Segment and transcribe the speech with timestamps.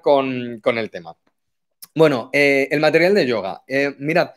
[0.00, 1.16] con, el tema.
[1.94, 3.62] Bueno, eh, el material de yoga.
[3.66, 4.30] Eh, mirad,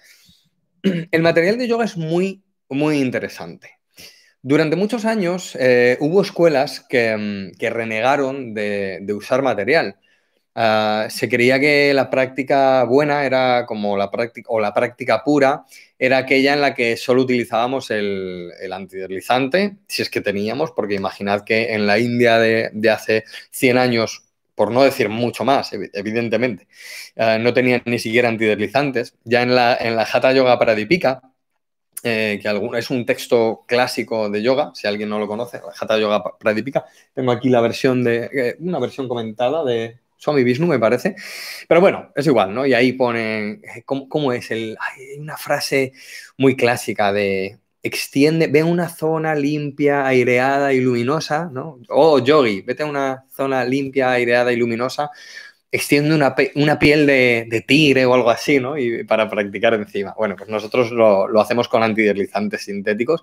[0.83, 3.79] el material de yoga es muy, muy interesante.
[4.45, 9.95] Durante muchos años eh, hubo escuelas que, mm, renegaron de, usar material.
[10.55, 15.63] Ah, se creía que la práctica buena era como la práctica, o la práctica pura,
[15.97, 21.43] era aquella en la que solo utilizábamos el, antideslizante, si es que teníamos, porque imaginad
[21.45, 26.67] que en la India de, de hace 100 años por no decir mucho más, evidentemente,
[27.15, 29.15] eh, no tenían ni siquiera antideslizantes.
[29.23, 31.21] Ya en la, en la Hatha Yoga Pradipika,
[32.03, 35.97] eh, que es un texto clásico de yoga, si alguien no lo conoce, la Hatha
[35.97, 40.79] Yoga Pradipika, tengo aquí la versión de, eh, una versión comentada de Swami Vishnu, me
[40.79, 41.15] parece.
[41.67, 42.65] Pero bueno, es igual, ¿no?
[42.65, 44.51] Y ahí pone, ¿cómo, es?
[44.51, 45.93] El, hay una frase
[46.37, 51.79] muy clásica de extiende, ve una zona limpia, aireada y luminosa, ¿no?
[51.89, 55.11] Oh, yogi, vete a una zona limpia, aireada y luminosa,
[55.69, 56.33] extiende una,
[56.79, 58.77] piel de, tigre o algo así, ¿no?
[58.77, 60.13] Y para practicar encima.
[60.17, 63.21] Bueno, pues nosotros lo, hacemos con antideslizantes sintéticos,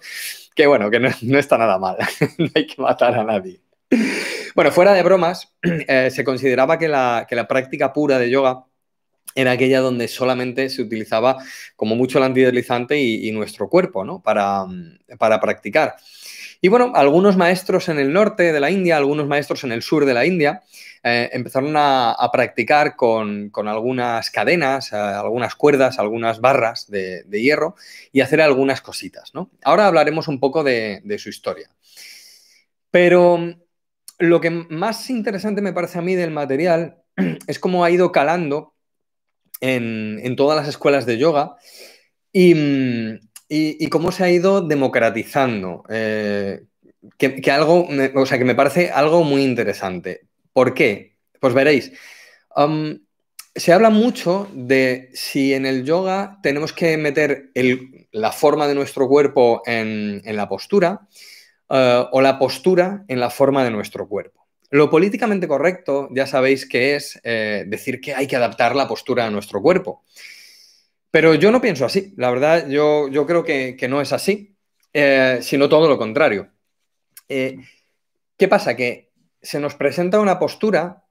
[0.54, 1.96] que bueno, que no, está nada mal,
[2.38, 3.60] no hay que matar a nadie.
[4.54, 8.66] Bueno, fuera de bromas, eh, se consideraba que la, que la práctica pura de yoga
[9.34, 11.38] era aquella donde solamente se utilizaba
[11.76, 14.20] como mucho el antideslizante y, nuestro cuerpo, ¿no?
[14.20, 14.66] Para,
[15.18, 15.96] para, practicar.
[16.60, 20.04] Y bueno, algunos maestros en el norte de la India, algunos maestros en el sur
[20.04, 20.62] de la India,
[21.02, 27.76] eh, empezaron a, practicar con, algunas cadenas, eh, algunas cuerdas, algunas barras de, hierro
[28.12, 29.50] y hacer algunas cositas, ¿no?
[29.62, 31.70] Ahora hablaremos un poco de, de su historia.
[32.90, 33.54] Pero
[34.18, 37.02] lo que más interesante me parece a mí del material
[37.46, 38.74] es cómo ha ido calando
[39.60, 41.56] en, todas las escuelas de yoga
[42.32, 45.84] y, cómo se ha ido democratizando.
[45.88, 46.62] Eh,
[47.16, 50.22] que, algo, o sea, que me parece algo muy interesante.
[50.52, 51.16] ¿Por qué?
[51.40, 51.92] Pues veréis,
[53.54, 57.50] se habla mucho de si en el yoga tenemos que meter
[58.12, 61.08] la forma de nuestro cuerpo en, la postura
[61.68, 64.46] eh, o la postura en la forma de nuestro cuerpo.
[64.70, 69.26] Lo políticamente correcto, ya sabéis que es eh, decir que hay que adaptar la postura
[69.26, 70.04] a nuestro cuerpo.
[71.10, 72.14] Pero yo no pienso así.
[72.16, 74.56] La verdad, yo, creo que, no es así,
[74.92, 76.52] eh, sino todo lo contrario.
[77.28, 77.58] Eh,
[78.36, 78.76] ¿Qué pasa?
[78.76, 79.10] Que
[79.42, 81.04] se nos presenta una postura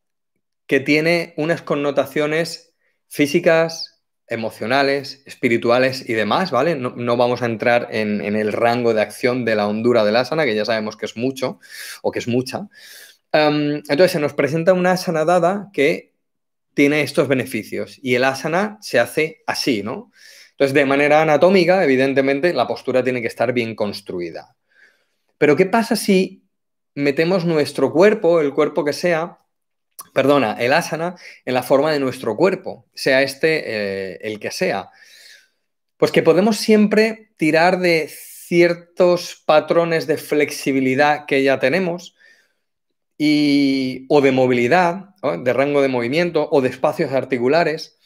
[0.65, 2.73] que tiene unas connotaciones
[3.09, 6.75] físicas, emocionales, espirituales y demás, ¿vale?
[6.75, 10.45] No, vamos a entrar en, en, el rango de acción de la hondura del asana,
[10.45, 11.59] que ya sabemos que es mucho
[12.03, 12.69] o que es mucha,
[13.31, 16.13] entonces se nos presenta una asana dada que
[16.73, 20.11] tiene estos beneficios y el asana se hace así, ¿no?
[20.51, 24.57] Entonces, de manera anatómica, evidentemente, la postura tiene que estar bien construida.
[25.37, 26.43] Pero, ¿qué pasa si
[26.95, 29.39] metemos nuestro cuerpo, el cuerpo que sea,
[30.13, 31.15] perdona, el asana,
[31.45, 34.89] en la forma de nuestro cuerpo, sea este eh, el que sea?
[35.95, 42.15] Pues que podemos siempre tirar de ciertos patrones de flexibilidad que ya tenemos
[43.21, 45.09] y, o de movilidad,
[45.43, 47.99] de rango de movimiento o de espacios articulares.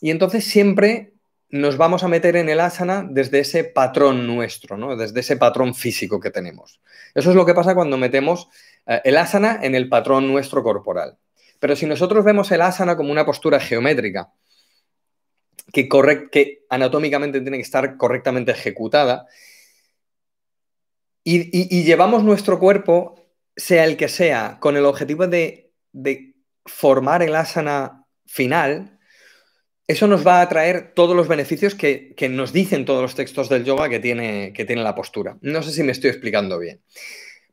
[0.00, 1.12] Y entonces siempre
[1.48, 4.96] nos vamos a meter en el asana desde ese patrón nuestro, ¿no?
[4.96, 6.80] desde ese patrón físico que tenemos.
[7.14, 8.48] Eso es lo que pasa cuando metemos
[8.86, 11.16] eh, el asana en el patrón nuestro corporal.
[11.60, 14.32] Pero si nosotros vemos el asana como una postura geométrica,
[15.72, 15.88] que,
[16.32, 19.26] que anatómicamente tiene que estar correctamente ejecutada,
[21.28, 23.25] y llevamos nuestro cuerpo
[23.56, 25.72] sea el que sea, con el objetivo de,
[26.66, 28.98] formar el asana final,
[29.86, 33.64] eso nos va a traer todos los beneficios que, nos dicen todos los textos del
[33.64, 35.38] yoga que tiene, que tiene la postura.
[35.40, 36.82] No sé si me estoy explicando bien.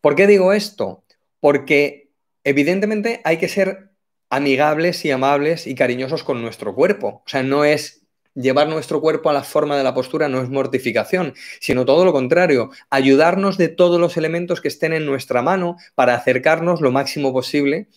[0.01, 1.03] ¿Por qué digo esto?
[1.39, 2.09] Porque
[2.43, 3.91] evidentemente hay que ser
[4.29, 7.23] amigables y amables y cariñosos con nuestro cuerpo.
[7.25, 8.02] O sea, no es
[8.35, 12.13] llevar nuestro cuerpo a la forma de la postura no es mortificación, sino todo lo
[12.13, 17.33] contrario, ayudarnos de todos los elementos que estén en nuestra mano para acercarnos lo máximo
[17.33, 17.87] posible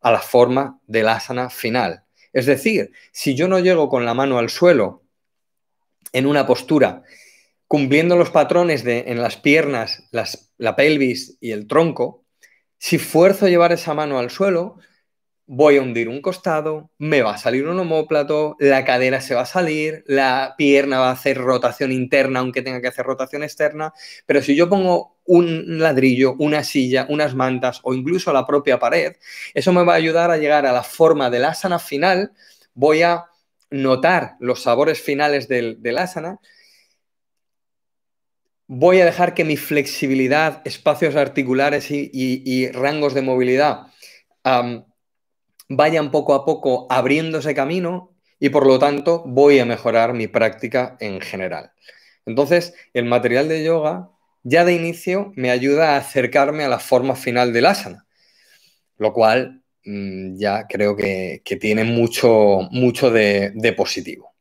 [0.00, 2.04] a la forma del asana final.
[2.32, 5.02] Es decir, si yo no llego con la mano al suelo
[6.12, 7.02] en una postura
[7.68, 10.04] cumpliendo los patrones de, en las piernas,
[10.58, 12.24] la pelvis y el tronco,
[12.76, 14.76] si fuerzo llevar esa mano al suelo,
[15.46, 19.42] voy a hundir un costado, me va a salir un homóplato, la cadera se va
[19.42, 23.92] a salir, la pierna va a hacer rotación interna aunque tenga que hacer rotación externa,
[24.26, 29.16] pero si yo pongo un ladrillo, una silla, unas mantas o incluso la propia pared,
[29.54, 32.32] eso me va a ayudar a llegar a la forma del asana final,
[32.74, 33.26] voy a
[33.70, 36.38] notar los sabores finales del, asana,
[38.66, 43.86] voy a dejar que mi flexibilidad, espacios articulares y, rangos de movilidad
[45.76, 50.96] vayan poco a poco abriéndose camino y por lo tanto voy a mejorar mi práctica
[51.00, 51.72] en general.
[52.26, 54.10] Entonces, el material de yoga
[54.42, 58.06] ya de inicio me ayuda a acercarme a la forma final del asana,
[58.98, 64.34] lo cual mm, ya creo que, tiene mucho, mucho de, positivo.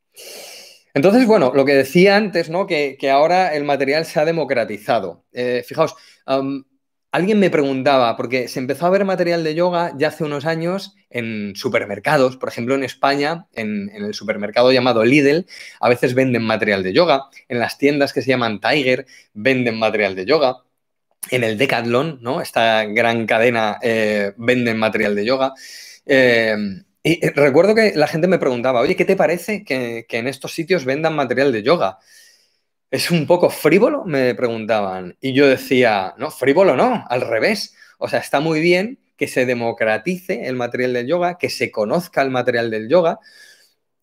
[0.94, 2.68] Entonces, bueno, lo que decía antes, ¿no?
[2.68, 5.26] Que, ahora el material se ha democratizado.
[5.32, 5.96] Eh, fijaos,
[7.14, 10.96] Alguien me preguntaba, porque se empezó a ver material de yoga ya hace unos años
[11.10, 15.46] en supermercados, por ejemplo en España, en, el supermercado llamado Lidl,
[15.82, 20.16] a veces venden material de yoga, en las tiendas que se llaman Tiger venden material
[20.16, 20.60] de yoga,
[21.30, 22.40] en el Decathlon, ¿no?
[22.42, 25.54] Esta gran cadena eh, venden material de yoga.
[26.06, 26.56] Eh,
[27.04, 30.86] y recuerdo que la gente me preguntaba, oye, ¿qué te parece que en estos sitios
[30.86, 32.00] vendan material de yoga?
[32.92, 34.04] ¿Es un poco frívolo?
[34.06, 35.18] Me preguntaban.
[35.22, 37.74] Y yo decía, no, frívolo no, al revés.
[37.98, 42.22] O sea, está muy bien que se democratice el material del yoga, que se conozca
[42.22, 43.20] el material del yoga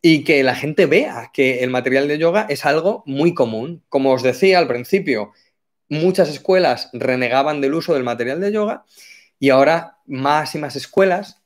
[0.00, 3.84] y que la gente vea que el material de yoga es algo muy común.
[3.90, 5.32] Como os decía al principio,
[5.90, 8.84] muchas escuelas renegaban del uso del material de yoga
[9.38, 11.42] y ahora más y más escuelas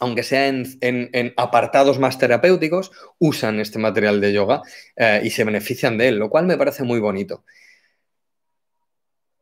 [0.00, 4.62] aunque sea en, apartados más terapéuticos, usan este material de yoga
[4.96, 7.44] eh, y se benefician de él, lo cual me parece muy bonito.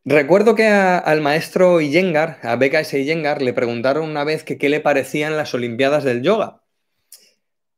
[0.05, 5.37] Recuerdo que al maestro Iyengar, a BKS Iyengar, le preguntaron una vez qué le parecían
[5.37, 6.63] las Olimpiadas del yoga.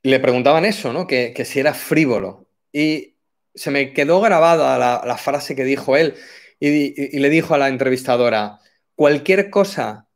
[0.03, 1.07] Le preguntaban eso, ¿no?
[1.07, 2.49] Que, si era frívolo.
[2.73, 3.17] Y
[3.55, 6.15] se me quedó grabada la, frase que dijo él
[6.59, 8.59] y le dijo a la entrevistadora,
[8.95, 10.09] cualquier cosa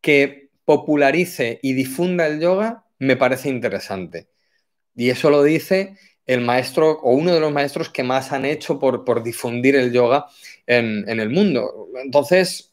[0.00, 4.28] que popularice y difunda el yoga me parece interesante.
[4.94, 5.96] Y eso lo dice
[6.26, 10.26] el maestro o uno de los maestros que más han hecho por, difundir el yoga
[10.66, 11.88] en, el mundo.
[12.02, 12.72] Entonces,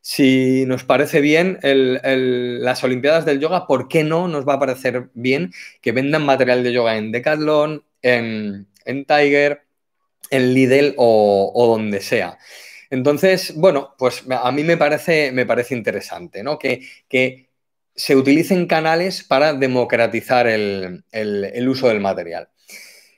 [0.00, 5.10] si nos parece bien las Olimpiadas del Yoga, ¿por qué no nos va a parecer
[5.14, 8.66] bien que vendan material de yoga en Decathlon, en,
[9.06, 9.62] Tiger,
[10.30, 12.38] en Lidl o donde sea?
[12.90, 16.58] Entonces, bueno, pues a mí me parece, me parece interesante, ¿no?
[16.58, 16.80] Que,
[17.92, 21.04] se utilicen canales para democratizar el,
[21.68, 22.48] uso del material.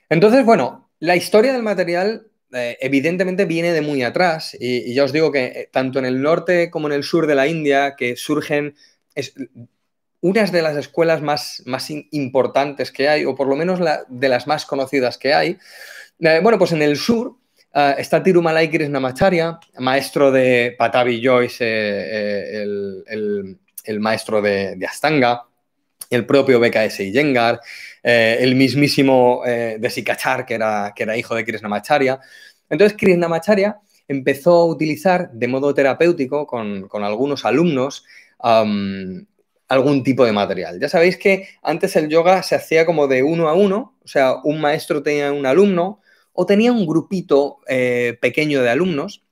[0.09, 5.13] Entonces, bueno, la historia del material eh, evidentemente viene de muy atrás y, ya os
[5.13, 8.17] digo que eh, tanto en el norte como en el sur de la India, que
[8.17, 8.75] surgen
[10.21, 13.79] unas de las escuelas más, más importantes que hay, o por lo menos
[14.09, 15.59] de las más conocidas que hay,
[16.21, 17.37] eh, bueno, pues en el sur
[17.75, 25.47] Uh, está Tirumalai Krishnamacharya, maestro de Patavi Joyce, eh, eh, el, maestro de, Astanga,
[26.11, 27.63] el propio BKS Iyengar,
[28.03, 32.21] eh, el mismísimo de Sikachar, que era, que era hijo de Krishnamacharya.
[32.69, 38.05] Entonces, Krishnamacharya empezó a utilizar de modo terapéutico con, algunos alumnos
[38.39, 40.79] algún tipo de material.
[40.79, 44.35] Ya sabéis que antes el yoga se hacía como de uno a uno, o sea,
[44.45, 46.02] un maestro tenía un alumno,
[46.33, 49.23] o tenía un grupito eh, pequeño de alumnos.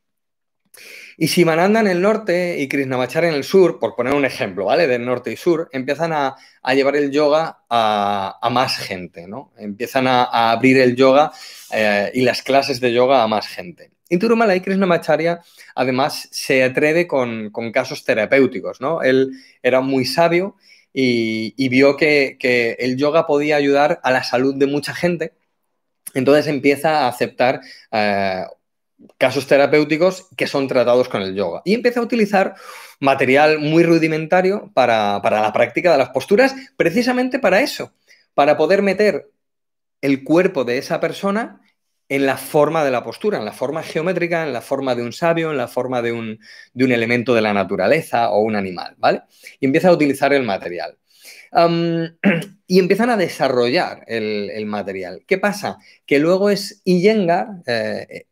[1.16, 4.86] Y Sivananda en el norte y Krishnamacharya en el sur, por poner un ejemplo, ¿vale?
[4.86, 6.36] Del norte y sur, empiezan a,
[6.74, 9.52] llevar el yoga a, más gente, ¿no?
[9.58, 11.30] Empiezan a, abrir el yoga
[11.72, 13.90] eh, y las clases de yoga a más gente.
[14.08, 15.40] Y Turumala y Krishnamacharya
[15.74, 19.02] además se atreve con, casos terapéuticos, ¿no?
[19.02, 19.32] Él
[19.62, 20.56] era muy sabio
[20.90, 25.34] y, vio que el yoga podía ayudar a la salud de mucha gente
[26.14, 27.60] entonces empieza a aceptar
[27.92, 28.44] eh,
[29.18, 32.54] casos terapéuticos que son tratados con el yoga y empieza a utilizar
[33.00, 37.92] material muy rudimentario para, la práctica de las posturas, precisamente para eso,
[38.34, 39.30] para poder meter
[40.02, 41.60] el cuerpo de esa persona
[42.08, 45.12] en la forma de la postura, en la forma geométrica, en la forma de un
[45.12, 46.40] sabio, en la forma de un,
[46.74, 49.22] de un elemento de la naturaleza o un animal, ¿vale?
[49.60, 50.98] Y empieza a utilizar el material.
[52.66, 55.22] y empiezan a desarrollar el, material.
[55.26, 55.78] ¿Qué pasa?
[56.06, 58.26] Que luego es Iyengar, eh,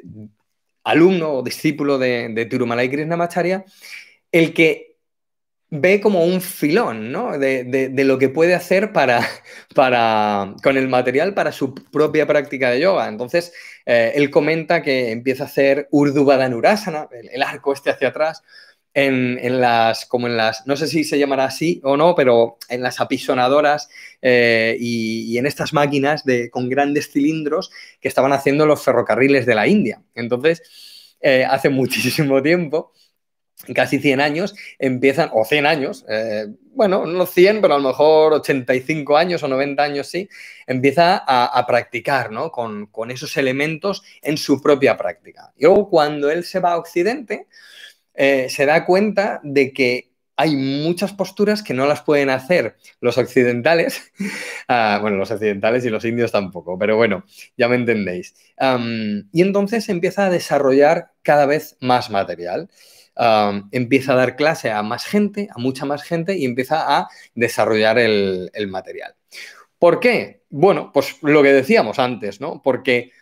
[0.85, 3.65] alumno o discípulo de, de Tirumalai Krishnamacharya,
[4.33, 4.89] el que
[5.71, 8.93] ve como un filón de, lo que puede hacer
[9.75, 13.09] para, con el material para su propia práctica de yoga.
[13.09, 13.53] Entonces,
[13.85, 18.43] eh, él comenta que empieza a hacer Urdhva el arco este hacia atrás,
[19.07, 22.83] en, las, como en las, no sé si se llamará así o no, pero en
[22.83, 23.89] las apisonadoras
[24.23, 29.55] eh, y, en estas máquinas de, con grandes cilindros que estaban haciendo los ferrocarriles de
[29.55, 30.03] la India.
[30.15, 32.93] Entonces, eh, hace muchísimo tiempo,
[33.73, 38.33] casi 100 años, empiezan, o 100 años, eh, bueno, no 100, pero a lo mejor
[38.33, 40.29] 85 años o 90 años sí,
[40.67, 42.51] empieza a, practicar ¿no?
[42.51, 45.53] con, con esos elementos en su propia práctica.
[45.57, 47.47] Y luego cuando él se va a Occidente,
[48.21, 53.17] eh, se da cuenta de que hay muchas posturas que no las pueden hacer los
[53.17, 54.13] occidentales,
[54.69, 57.25] ah, bueno, los occidentales y los indios tampoco, pero bueno,
[57.57, 58.35] ya me entendéis.
[59.33, 62.69] y entonces empieza a desarrollar cada vez más material.
[63.71, 68.01] empieza a dar clase a más gente, a mucha más gente, y empieza a desarrollar
[68.01, 69.15] el, el material.
[69.79, 70.43] ¿Por qué?
[70.51, 72.63] Bueno, pues lo que decíamos antes, ¿no?
[72.63, 73.13] Porque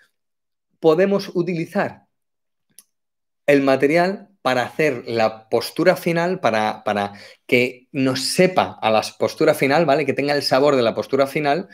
[0.81, 2.07] podemos utilizar
[3.47, 7.15] el material para hacer la postura final, para, para,
[7.49, 10.07] que nos sepa a la postura final, ¿vale?
[10.07, 11.67] Que tenga el sabor de la postura final,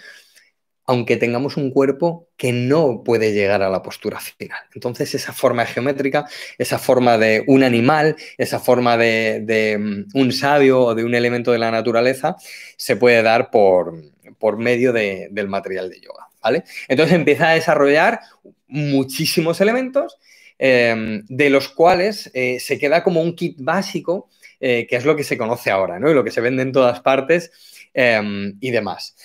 [0.87, 4.59] aunque tengamos un cuerpo que no puede llegar a la postura final.
[4.75, 6.25] Entonces, esa forma geométrica,
[6.57, 11.53] esa forma de un animal, esa forma de, mm, un sabio o de un elemento
[11.53, 12.37] de la naturaleza,
[12.79, 14.03] se puede dar por,
[14.39, 16.65] por medio del material de yoga, ¿vale?
[16.89, 18.21] Entonces empieza a desarrollar
[18.67, 20.17] muchísimos elementos
[20.65, 24.29] Em, de los cuales eh, se queda como un kit básico,
[24.61, 26.09] eh, que es lo que se conoce ahora, ¿no?
[26.09, 27.51] Y lo que se vende en todas partes
[27.93, 29.17] em, y demás.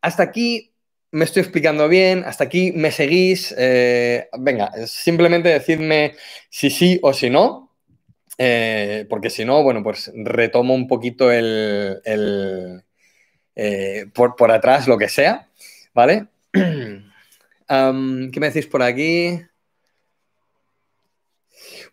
[0.00, 0.72] hasta aquí
[1.10, 3.54] me estoy explicando bien, hasta aquí me seguís.
[3.58, 6.14] Eh, venga, simplemente decidme
[6.48, 7.70] si sí o si no.
[9.10, 12.00] porque si no, bueno, pues retomo un poquito el,
[14.14, 15.46] por, por, atrás lo que sea,
[15.92, 16.28] ¿vale?
[16.52, 19.40] ¿Qué me decís por aquí?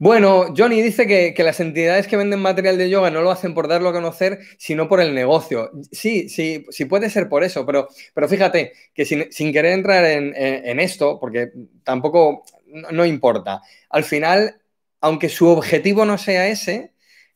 [0.01, 3.67] Bueno, Johnny dice que, las entidades que venden material de yoga no lo hacen por
[3.67, 5.69] darlo a conocer, sino por el negocio.
[5.91, 10.79] Sí, sí, sí puede ser por eso, pero, pero fíjate que sin, querer entrar en,
[10.79, 11.51] esto, porque
[11.83, 12.43] tampoco
[12.91, 14.59] no importa, al final,
[15.01, 16.93] aunque su objetivo no sea ese,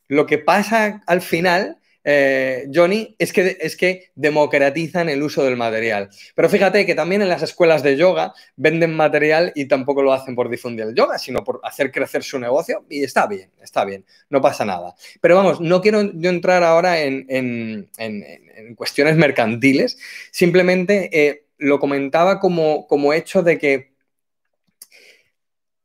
[0.08, 1.78] lo que pasa al final
[2.08, 6.08] eh, Johnny, es que, es que democratizan el uso del material.
[6.36, 10.36] Pero fíjate que también en las escuelas de yoga venden material y tampoco lo hacen
[10.36, 14.04] por difundir el yoga, sino por hacer crecer su negocio y está bien, está bien,
[14.30, 14.94] no pasa nada.
[15.20, 17.90] Pero vamos, no quiero yo entrar ahora en,
[18.76, 19.98] cuestiones mercantiles,
[20.30, 23.95] simplemente eh, lo comentaba como, como hecho de que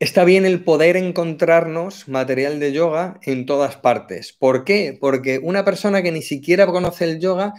[0.01, 4.33] Está bien el poder encontrarnos material de yoga en todas partes.
[4.33, 4.97] ¿Por qué?
[4.99, 7.53] Porque una persona que ni siquiera conoce el yoga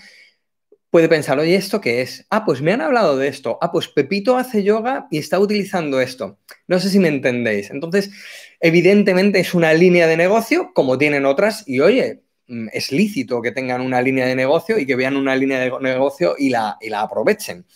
[0.90, 2.26] puede pensar, oye, ¿esto qué es?
[2.30, 3.58] Ah, pues me han hablado de esto.
[3.60, 6.40] Ah, pues Pepito hace yoga y está utilizando esto.
[6.66, 7.70] No sé si me entendéis.
[7.70, 8.10] Entonces,
[8.58, 13.52] evidentemente es una línea de negocio como tienen otras y oye, mm, es lícito que
[13.52, 16.88] tengan una línea de negocio y que vean una línea de negocio y la, y
[16.88, 17.66] la aprovechen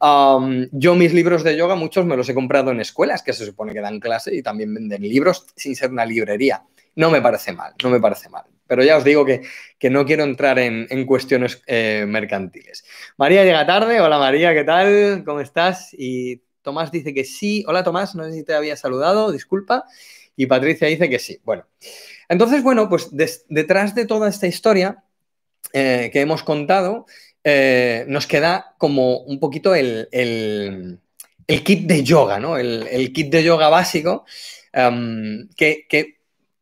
[0.00, 3.72] yo mis libros de yoga, muchos me los he comprado en escuelas que se supone
[3.72, 6.64] que dan clase y también venden libros sin ser una librería.
[6.96, 8.44] No me parece mal, no me parece mal.
[8.66, 9.42] Pero ya os digo que,
[9.90, 12.84] no quiero entrar en, cuestiones eh, mercantiles.
[13.16, 14.00] María llega tarde.
[14.00, 15.22] Hola María, ¿qué tal?
[15.24, 15.90] ¿Cómo estás?
[15.92, 17.64] Y Tomás dice que sí.
[17.68, 19.84] Hola Tomás, no sé si te había saludado, disculpa.
[20.36, 21.40] Y Patricia dice que sí.
[21.44, 21.66] Bueno,
[22.28, 23.10] entonces, bueno, pues
[23.48, 25.04] detrás de toda esta historia
[25.72, 27.06] eh, que hemos contado,
[27.46, 30.08] eh, nos queda como un poquito el,
[31.46, 32.56] kit de yoga, ¿no?
[32.56, 34.24] El, kit de yoga básico
[34.72, 36.16] em, que,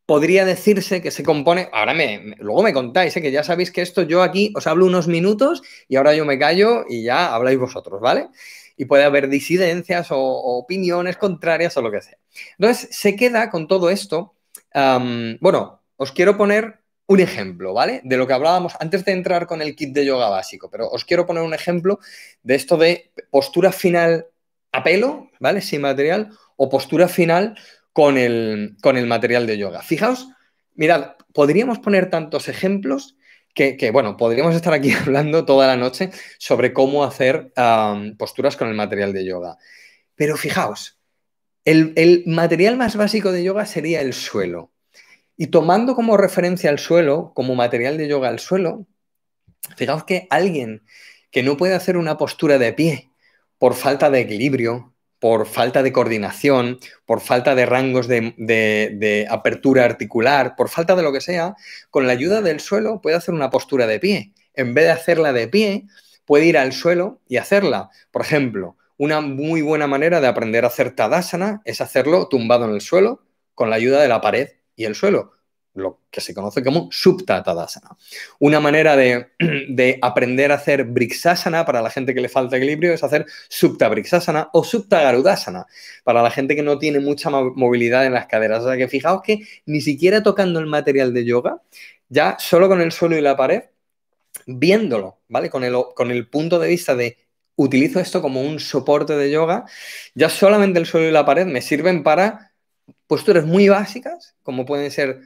[0.07, 1.69] podría decirse que se compone.
[1.73, 3.23] Ahora me, luego me contáis, ¿eh?
[3.23, 6.39] que ya sabéis que esto yo aquí os hablo unos minutos y ahora yo me
[6.39, 8.29] callo y ya habláis vosotros, ¿vale?
[8.77, 12.19] Y puede haber disidencias o, opiniones contrarias o lo que sea.
[12.59, 14.35] Entonces, se queda con todo esto.
[14.75, 18.01] Em, bueno, os quiero poner un ejemplo, ¿vale?
[18.05, 21.05] De lo que hablábamos antes de entrar con el kit de yoga básico, pero os
[21.05, 21.99] quiero poner un ejemplo
[22.43, 24.27] de esto de postura final
[24.73, 25.61] a pelo, ¿vale?
[25.61, 27.59] Sin material, o postura final
[27.93, 29.83] con el, con el material de yoga.
[29.83, 30.29] Fijaos,
[30.75, 33.17] mirad, podríamos poner tantos ejemplos
[33.55, 37.53] que, bueno, podríamos estar aquí hablando toda la noche sobre cómo hacer
[38.19, 39.59] posturas con el material de yoga.
[40.15, 40.99] Pero fijaos,
[41.65, 44.72] el, el material más básico de yoga sería el suelo.
[45.43, 48.87] Y tomando como referencia al suelo, como material de yoga al suelo,
[49.77, 50.85] fijaos que alguien
[51.33, 53.11] que no puede hacer una postura de pie
[53.59, 60.55] por falta de equilibrio, por falta de coordinación, por falta de rangos de, apertura articular,
[60.55, 61.57] por falta de lo que sea,
[61.91, 64.33] con la ayuda del suelo puede hacer una postura de pie.
[64.55, 65.87] En vez de hacerla de pie,
[66.25, 67.91] puede ir al suelo y hacerla.
[68.13, 72.75] Por ejemplo, una muy buena manera de aprender a hacer Tadasana es hacerlo tumbado en
[72.75, 73.25] el suelo
[73.57, 75.33] con la ayuda de la pared y el suelo,
[75.75, 77.97] lo que se conoce como Supta Tadasana.
[78.39, 83.03] Una manera de, aprender a hacer Brixasana para la gente que le falta equilibrio es
[83.03, 85.67] hacer Supta Brixasana o Supta Garudasana
[86.05, 88.63] para la gente que no tiene mucha movilidad en las caderas.
[88.65, 91.63] O sea que fijaos que ni siquiera tocando el material de yoga,
[92.09, 93.65] ya solo con el suelo y la pared,
[94.47, 95.51] viéndolo, ¿vale?
[95.51, 97.19] Con el, con el punto de vista de
[97.57, 99.65] utilizo esto como un soporte de yoga,
[100.15, 102.52] ya solamente el suelo y la pared me sirven para
[103.13, 105.21] posturas muy básicas, como pueden ser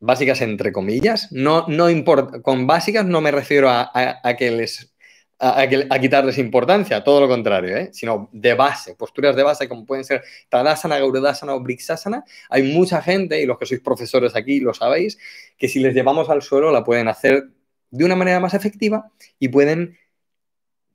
[0.00, 1.32] básicas entre comillas.
[1.32, 3.90] No, no importa, con básicas no me refiero a,
[4.36, 4.94] que les
[5.38, 5.66] a,
[5.98, 7.88] quitarles importancia, todo lo contrario, ¿eh?
[7.94, 12.22] sino de base, posturas de base como pueden ser Tadasana, Gaurudasana o Brixasana.
[12.50, 15.16] Hay mucha gente, y los que sois profesores aquí lo sabéis,
[15.56, 17.44] que si les llevamos al suelo la pueden hacer
[17.90, 19.96] de una manera más efectiva y pueden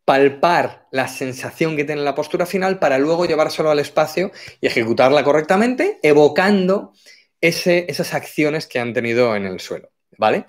[0.07, 5.21] palpar la sensación que tiene la postura final para luego llevárselo al espacio y ejecutarla
[5.21, 6.93] correctamente, evocando
[7.41, 10.45] esas acciones que han tenido en el suelo, ¿vale?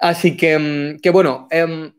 [0.00, 1.92] Así que, mm, que bueno, eh,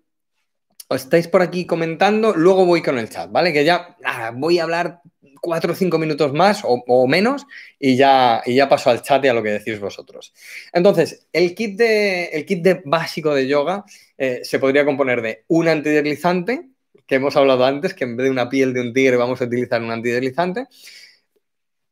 [0.90, 3.54] estáis por aquí comentando, luego voy con el chat, ¿vale?
[3.54, 3.96] Que ya
[4.34, 5.00] voy a hablar
[5.46, 7.46] cuatro o cinco minutos más o, menos
[7.80, 10.34] y ya, y ya paso al chat y a lo que decís vosotros.
[10.74, 13.86] Entonces, el kit, de, el kit de básico de yoga
[14.18, 16.70] eh, se podría componer de un antideslizante,
[17.06, 19.46] que hemos hablado antes, que en vez de una piel de un tigre vamos a
[19.46, 20.66] utilizar un antideslizante,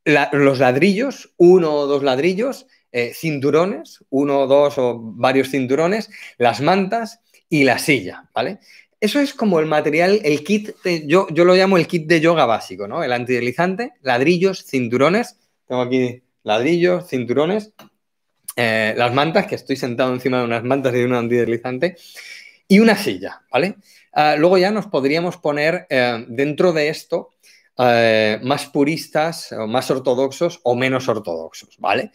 [0.03, 6.59] los ladrillos, uno o dos ladrillos, eh, cinturones, uno o dos o varios cinturones, las
[6.59, 7.19] mantas
[7.49, 8.57] y la silla, ¿vale?
[9.03, 10.69] Eso es como el material, el kit,
[11.05, 13.03] yo, yo lo llamo el kit de yoga básico, ¿no?
[13.03, 15.37] El antideslizante, ladrillos, cinturones.
[15.67, 17.73] Tengo aquí ladrillos, cinturones,
[18.55, 21.97] eh, las mantas, que estoy sentado encima de unas mantas y de un antideslizante,
[22.65, 23.75] y una silla, ¿vale?
[24.13, 27.31] Ah, luego ya nos podríamos poner eh, dentro de esto
[27.79, 32.11] eh, más puristas, o más ortodoxos o menos ortodoxos, ¿vale?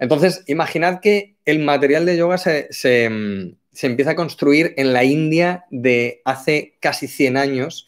[0.00, 5.04] Entonces, imaginad que el material de yoga se mm, se empieza a construir en la
[5.04, 7.86] India de hace casi 100 años.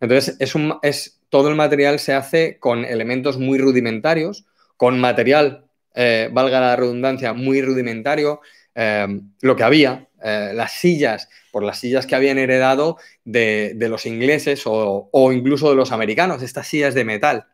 [0.00, 0.36] Entonces,
[0.82, 6.76] es, todo el material se hace con elementos muy rudimentarios, con material, eh, valga la
[6.76, 8.40] redundancia, muy rudimentario,
[8.74, 9.06] eh,
[9.40, 14.62] lo que había, eh, las sillas, por las sillas que habían heredado de, los ingleses
[14.64, 17.46] o, incluso de los americanos, estas sillas de metal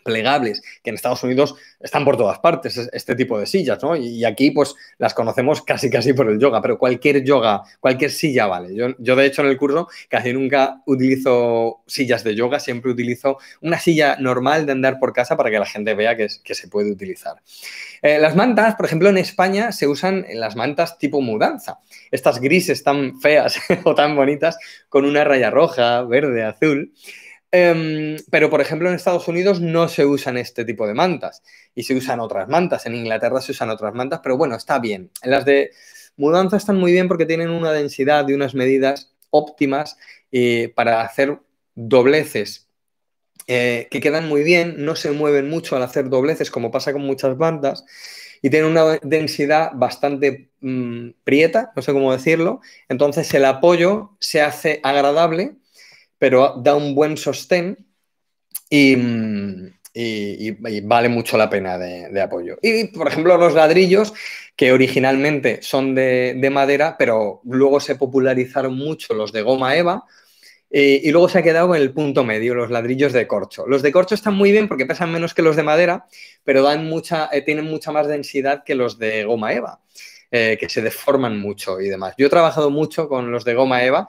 [0.00, 3.96] plegables, que en Estados Unidos están por todas partes, este tipo de sillas, ¿no?
[3.96, 8.46] Y aquí, pues, las conocemos casi, casi por el yoga, pero cualquier yoga, cualquier silla
[8.46, 8.74] vale.
[8.74, 13.38] Yo, yo de hecho, en el curso casi nunca utilizo sillas de yoga, siempre utilizo
[13.62, 16.68] una silla normal de andar por casa para que la gente vea que, que se
[16.68, 17.36] puede utilizar.
[18.02, 21.78] Eh, las mantas, por ejemplo, en España se usan las mantas tipo mudanza.
[22.10, 24.58] Estas grises tan feas o tan bonitas
[24.88, 26.92] con una raya roja, verde, azul.
[27.52, 31.42] Em, pero, por ejemplo, en Estados Unidos no se usan este tipo de mantas
[31.74, 32.86] y se usan otras mantas.
[32.86, 35.10] En Inglaterra se usan otras mantas, pero bueno, está bien.
[35.22, 35.72] Las de
[36.16, 39.96] mudanza están muy bien porque tienen una densidad y unas medidas óptimas
[40.32, 41.40] eh, para hacer
[41.74, 42.68] dobleces
[43.46, 47.02] eh, que quedan muy bien, no se mueven mucho al hacer dobleces como pasa con
[47.02, 47.84] muchas bandas
[48.42, 52.60] y tienen una densidad bastante mm, prieta, no sé cómo decirlo.
[52.88, 55.56] Entonces el apoyo se hace agradable
[56.20, 57.78] pero da un buen sostén
[58.68, 58.94] y,
[60.82, 62.58] vale mucho la pena de, apoyo.
[62.62, 64.12] Y, por ejemplo, los ladrillos,
[64.54, 70.04] que originalmente son de, madera, pero luego se popularizaron mucho los de goma eva,
[70.70, 73.66] eh, y luego se ha quedado en el punto medio, los ladrillos de corcho.
[73.66, 76.04] Los de corcho están muy bien porque pesan menos que los de madera,
[76.44, 79.80] pero dan mucha, eh, tienen mucha más densidad que los de goma eva,
[80.30, 82.14] eh, que se deforman mucho y demás.
[82.18, 84.06] Yo he trabajado mucho con los de goma eva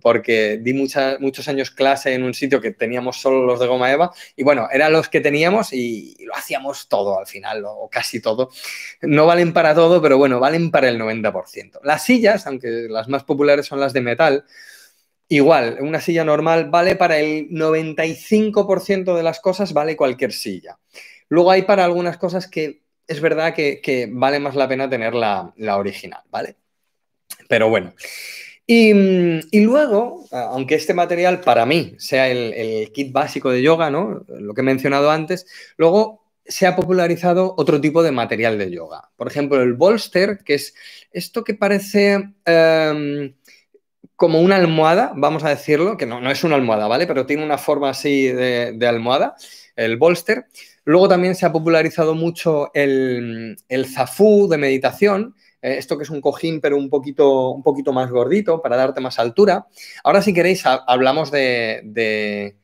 [0.00, 4.12] porque di muchos años clase en un sitio que teníamos solo los de goma eva
[4.36, 8.50] y bueno, eran los que teníamos y lo hacíamos todo al final, o casi todo.
[9.02, 11.80] No valen para todo, pero bueno, valen para el 90%.
[11.82, 14.44] Las sillas, aunque las más populares son las de metal,
[15.28, 20.78] igual, una silla normal vale para el 95% de las cosas, vale cualquier silla.
[21.28, 25.52] Luego hay para algunas cosas que es verdad que, vale más la pena tener la,
[25.56, 26.56] la original, ¿vale?
[27.48, 27.94] Pero bueno.
[28.66, 34.24] Y, luego, aunque este material para mí sea el, kit básico de yoga, ¿no?
[34.28, 35.46] Lo que he mencionado antes,
[35.76, 39.10] luego se ha popularizado otro tipo de material de yoga.
[39.16, 40.74] Por ejemplo, el bolster, que es
[41.10, 43.34] esto que parece em,
[44.16, 47.06] como una almohada, vamos a decirlo, que no, no, es una almohada, ¿vale?
[47.06, 49.36] Pero tiene una forma así de, almohada,
[49.76, 50.46] el bolster.
[50.84, 56.10] Luego también se ha popularizado mucho el, el zafú de meditación, eh, esto que es
[56.10, 59.66] un cojín, pero un poquito, un poquito más gordito para darte más altura.
[60.04, 62.54] Ahora, si queréis, hablamos de,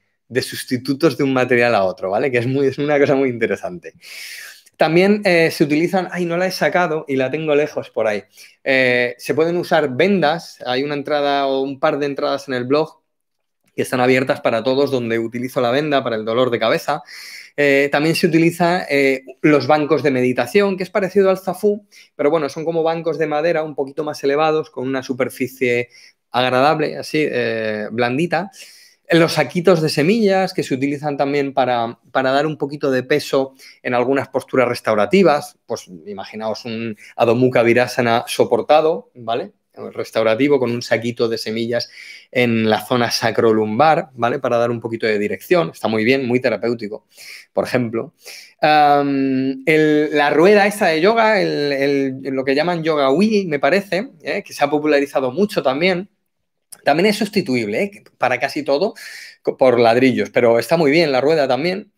[0.42, 2.30] sustitutos de un material a otro, ¿vale?
[2.30, 3.94] Que es, muy, es una cosa muy interesante.
[4.76, 8.24] También eh, se utilizan, ay, no la he sacado y la tengo lejos por ahí.
[8.64, 12.64] Eh, se pueden usar vendas, hay una entrada o un par de entradas en el
[12.64, 13.00] blog
[13.74, 17.02] que están abiertas para todos donde utilizo la venda para el dolor de cabeza.
[17.62, 22.30] Eh, también se utiliza eh, los bancos de meditación, que es parecido al zafú, pero
[22.30, 25.90] bueno, son como bancos de madera un poquito más elevados, con una superficie
[26.30, 28.50] agradable, así, eh, blandita.
[29.10, 33.52] Los saquitos de semillas que se utilizan también para, para, dar un poquito de peso
[33.82, 35.58] en algunas posturas restaurativas.
[35.66, 39.52] Pues imaginaos un Adho Mukha Virasana soportado, ¿vale?
[39.92, 41.90] Restaurativo con un saquito de semillas
[42.30, 44.38] en la zona sacrolumbar, ¿vale?
[44.38, 45.70] Para dar un poquito de dirección.
[45.72, 47.06] Está muy bien, muy terapéutico,
[47.52, 48.14] por ejemplo.
[48.60, 54.42] la rueda esta de yoga, lo que llaman yoga Wii, me parece, ¿eh?
[54.44, 56.08] que se ha popularizado mucho también.
[56.84, 58.04] También es sustituible ¿eh?
[58.18, 58.94] para casi todo
[59.58, 61.92] por ladrillos, pero está muy bien la rueda también.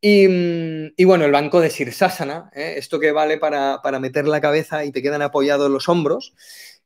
[0.00, 2.74] Y, bueno, el banco de Sirsasana, ¿eh?
[2.76, 6.34] esto que vale para, para meter la cabeza y te quedan apoyados los hombros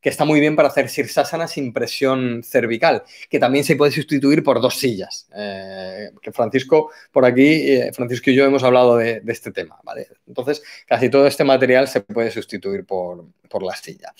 [0.00, 4.42] que está muy bien para hacer sirsasana sin presión cervical, que también se puede sustituir
[4.42, 5.28] por dos sillas.
[5.36, 10.08] Eh, que Francisco, por aquí, eh, Francisco y yo hemos hablado de, este tema, ¿vale?
[10.26, 13.24] Entonces, casi todo este material se puede sustituir por,
[13.62, 14.14] la silla.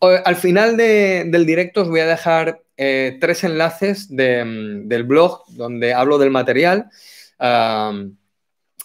[0.00, 6.18] Al final del directo os voy a dejar eh, tres enlaces del blog donde hablo
[6.18, 6.90] del material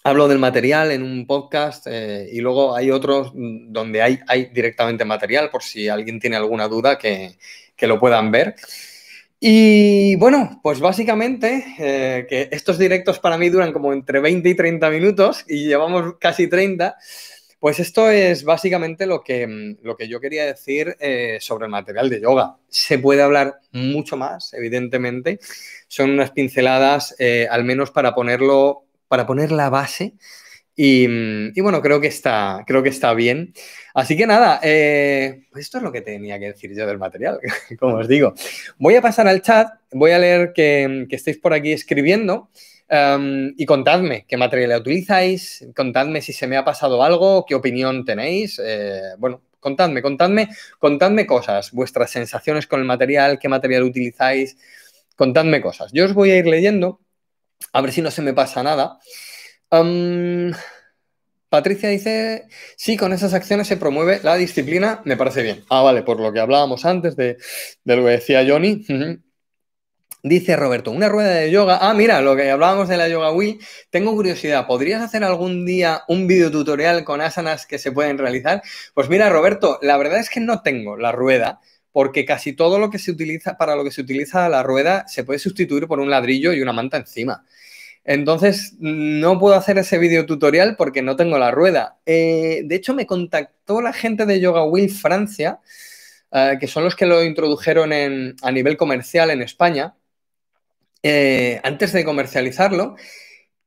[0.10, 5.50] hablo del material en un podcast eh, y luego hay otros donde hay, directamente material
[5.50, 7.38] por si alguien tiene alguna duda que,
[7.82, 8.56] lo puedan ver.
[9.39, 14.56] Y bueno, pues básicamente eh, que estos directos para mí duran como entre 20 y
[14.56, 16.98] 30 minutos y llevamos casi 30.
[17.60, 22.10] Pues esto es básicamente lo que, lo que yo quería decir eh, sobre el material
[22.10, 22.58] de yoga.
[22.67, 25.39] Se puede hablar mucho más, evidentemente.
[25.88, 27.15] Son unas pinceladas,
[27.50, 30.13] al menos para ponerlo para poner la base.
[30.82, 33.54] Y, bueno, creo que, está, creo que está bien.
[33.93, 37.38] Así que nada, eh, esto es lo que tenía que decir yo del material,
[37.80, 38.34] como os digo.
[38.78, 42.50] Voy a pasar al chat, voy a leer que, estéis por aquí escribiendo
[42.88, 48.06] em, y contadme qué material utilizáis, contadme si se me ha pasado algo, qué opinión
[48.06, 48.58] tenéis.
[48.63, 54.56] Eh, bueno, contadme, contadme, contadme cosas, vuestras sensaciones con el material, qué material utilizáis,
[55.17, 55.91] contadme cosas.
[55.91, 57.02] Yo os voy a ir leyendo
[57.74, 59.00] a ver si no se me pasa nada.
[61.50, 65.65] Patricia dice, sí, con esas acciones se promueve la disciplina, me parece bien.
[65.69, 67.38] Ah, vale, por lo que hablábamos antes de,
[67.86, 68.86] lo que decía Johnny.
[70.22, 71.80] Dice Roberto, una rueda de yoga.
[71.82, 73.60] Ah, mira, lo que hablábamos de la yoga Wii.
[73.89, 78.62] Tengo curiosidad, ¿podrías hacer algún día un video tutorial con asanas que se pueden realizar?
[78.93, 82.89] Pues mira, Roberto, la verdad es que no tengo la rueda, porque casi todo lo
[82.89, 86.10] que se utiliza, para lo que se utiliza la rueda, se puede sustituir por un
[86.10, 87.45] ladrillo y una manta encima.
[88.04, 91.99] Entonces, no puedo hacer ese video tutorial porque no tengo la rueda.
[92.06, 95.60] Eh, de hecho, me contactó la gente de Yoga Wheel Francia,
[96.32, 97.91] eh, que son los que lo introdujeron
[98.41, 99.95] a nivel comercial en España,
[101.04, 102.95] eh, antes de comercializarlo.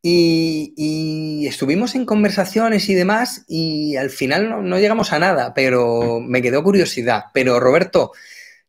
[0.04, 6.42] Y, estuvimos en conversaciones y demás y al final no, llegamos a nada, pero me
[6.42, 7.26] quedó curiosidad.
[7.32, 8.12] Pero Roberto,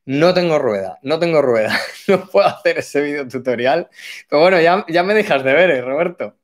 [0.06, 3.90] no tengo rueda, no tengo rueda, no puedo hacer ese video tutorial.
[4.30, 6.38] Pero bueno, ya, ya me dejas de ver, ¿eh, Roberto.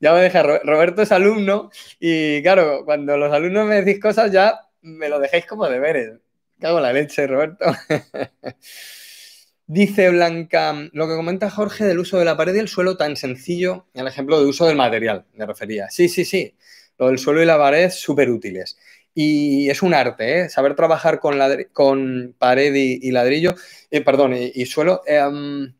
[0.00, 4.60] Ya me dejas, Roberto es alumno y claro, cuando los alumnos me decís cosas ya
[4.82, 6.18] me lo dejáis como deberes.
[6.60, 7.66] Cago la leche, Roberto.
[9.74, 13.16] Dice Blanca, lo que comenta Jorge del uso de la pared y el suelo tan
[13.16, 15.88] sencillo, el ejemplo de uso del material, me refería.
[15.88, 16.54] Sí, sí, sí,
[16.98, 18.76] lo del suelo y la pared súper útiles.
[19.14, 20.48] Y es un arte, ¿eh?
[20.50, 21.38] saber trabajar con,
[21.72, 23.54] con pared y, ladrillo,
[23.90, 25.00] eh, perdón, y, suelo.
[25.06, 25.72] Em,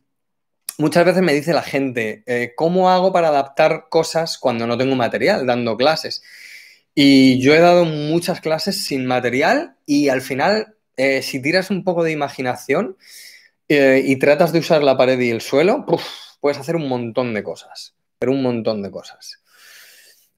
[0.79, 4.97] muchas veces me dice la gente, eh, ¿cómo hago para adaptar cosas cuando no tengo
[4.97, 6.23] material, dando clases?
[6.95, 12.05] Y yo he dado muchas clases sin material y al final, si tiras un poco
[12.05, 12.97] de imaginación,
[13.69, 15.87] eh, y tratas de usar la pared y el suelo,
[16.41, 19.43] puedes hacer un montón de cosas, pero un montón de cosas.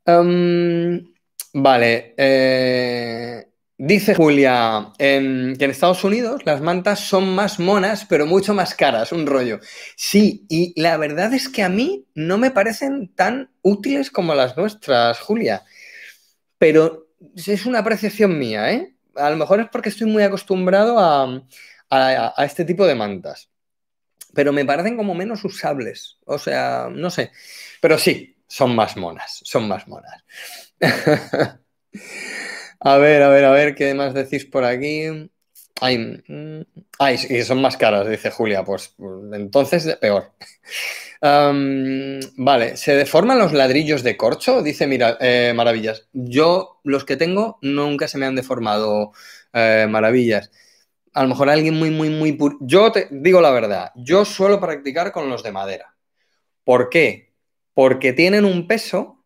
[0.06, 1.12] Em,
[1.54, 3.46] vale, eh,
[3.78, 9.12] dice Julia que en Estados Unidos las mantas son más monas, pero mucho más caras,
[9.12, 9.60] un rollo.
[9.96, 14.56] Sí, y la verdad es que a mí no me parecen tan útiles como las
[14.56, 15.64] nuestras, Julia,
[16.58, 18.94] pero es una apreciación mía, ¿eh?
[19.16, 21.42] A lo mejor es porque estoy muy acostumbrado a
[21.94, 23.50] a, este tipo de mantas.
[24.34, 26.18] Pero me parecen como menos usables.
[26.24, 27.30] O sea, no sé.
[27.80, 29.40] Pero sí, son más monas.
[29.44, 30.24] Son más monas.
[32.80, 35.30] a ver, a ver, a ver, ¿qué más decís por aquí?
[35.80, 36.62] Ay, mm,
[36.98, 38.64] ay, y son más caras, dice Julia.
[38.64, 38.94] Pues
[39.32, 40.32] entonces peor.
[42.36, 44.62] vale, ¿se deforman los ladrillos de corcho?
[44.62, 46.08] Dice, mira, eh, maravillas.
[46.12, 49.12] Yo, los que tengo, nunca se me han deformado
[49.52, 50.50] eh, maravillas
[51.14, 52.58] a lo mejor alguien muy, muy, muy puro.
[52.60, 55.94] Yo te digo la verdad, yo suelo practicar con los de madera.
[56.64, 57.32] ¿Por qué?
[57.72, 59.24] Porque tienen un peso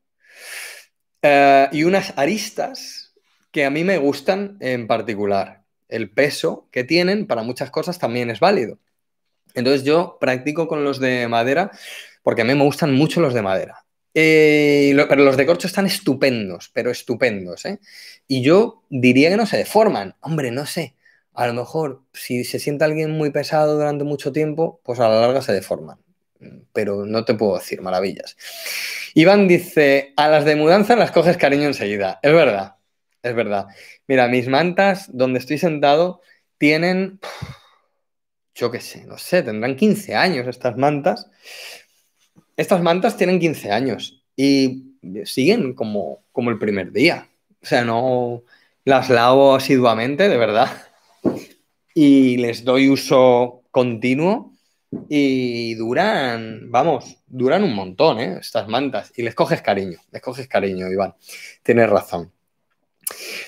[1.22, 3.14] eh, y unas aristas
[3.50, 5.64] que a mí me gustan en particular.
[5.88, 8.78] El peso que tienen para muchas cosas también es válido.
[9.54, 11.70] Entonces yo practico con los de madera
[12.22, 13.86] porque a mí me gustan mucho los de madera.
[14.12, 17.64] Eh, pero los de corcho están estupendos, pero estupendos.
[17.64, 17.80] ¿eh?
[18.26, 20.16] Y yo diría que no se deforman.
[20.20, 20.94] Hombre, no sé.
[21.38, 25.20] A lo mejor si se siente alguien muy pesado durante mucho tiempo, pues a la
[25.20, 26.00] larga se deforman.
[26.72, 28.36] Pero no te puedo decir maravillas.
[29.14, 32.18] Iván dice, a las de mudanza las coges cariño enseguida.
[32.24, 32.74] Es verdad,
[33.22, 33.68] es verdad.
[34.08, 36.22] Mira, mis mantas donde estoy sentado
[36.58, 37.20] tienen,
[38.56, 41.30] yo qué sé, no sé, tendrán 15 años estas mantas.
[42.56, 47.28] Estas mantas tienen 15 años y siguen como, como el primer día.
[47.62, 48.42] O sea, no
[48.84, 50.87] las lavo asiduamente, de verdad.
[52.00, 54.52] Y les doy uso continuo
[55.08, 58.38] y duran, vamos, duran un montón, ¿eh?
[58.40, 59.12] Estas mantas.
[59.16, 61.16] Y les coges cariño, les coges cariño, Iván.
[61.60, 62.30] Tienes razón.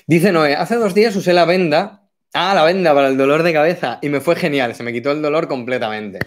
[0.05, 2.03] Dice Noé, hace dos días usé la venda.
[2.33, 3.99] Ah, la venda para el dolor de cabeza.
[4.01, 6.19] Y me fue genial, se me quitó el dolor completamente.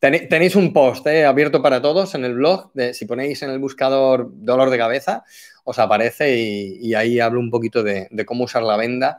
[0.00, 1.26] Tenéis un post ¿eh?
[1.26, 2.72] abierto para todos en el blog.
[2.94, 5.24] Si ponéis en el buscador dolor de cabeza,
[5.64, 9.18] os aparece y, ahí hablo un poquito de cómo usar la venda.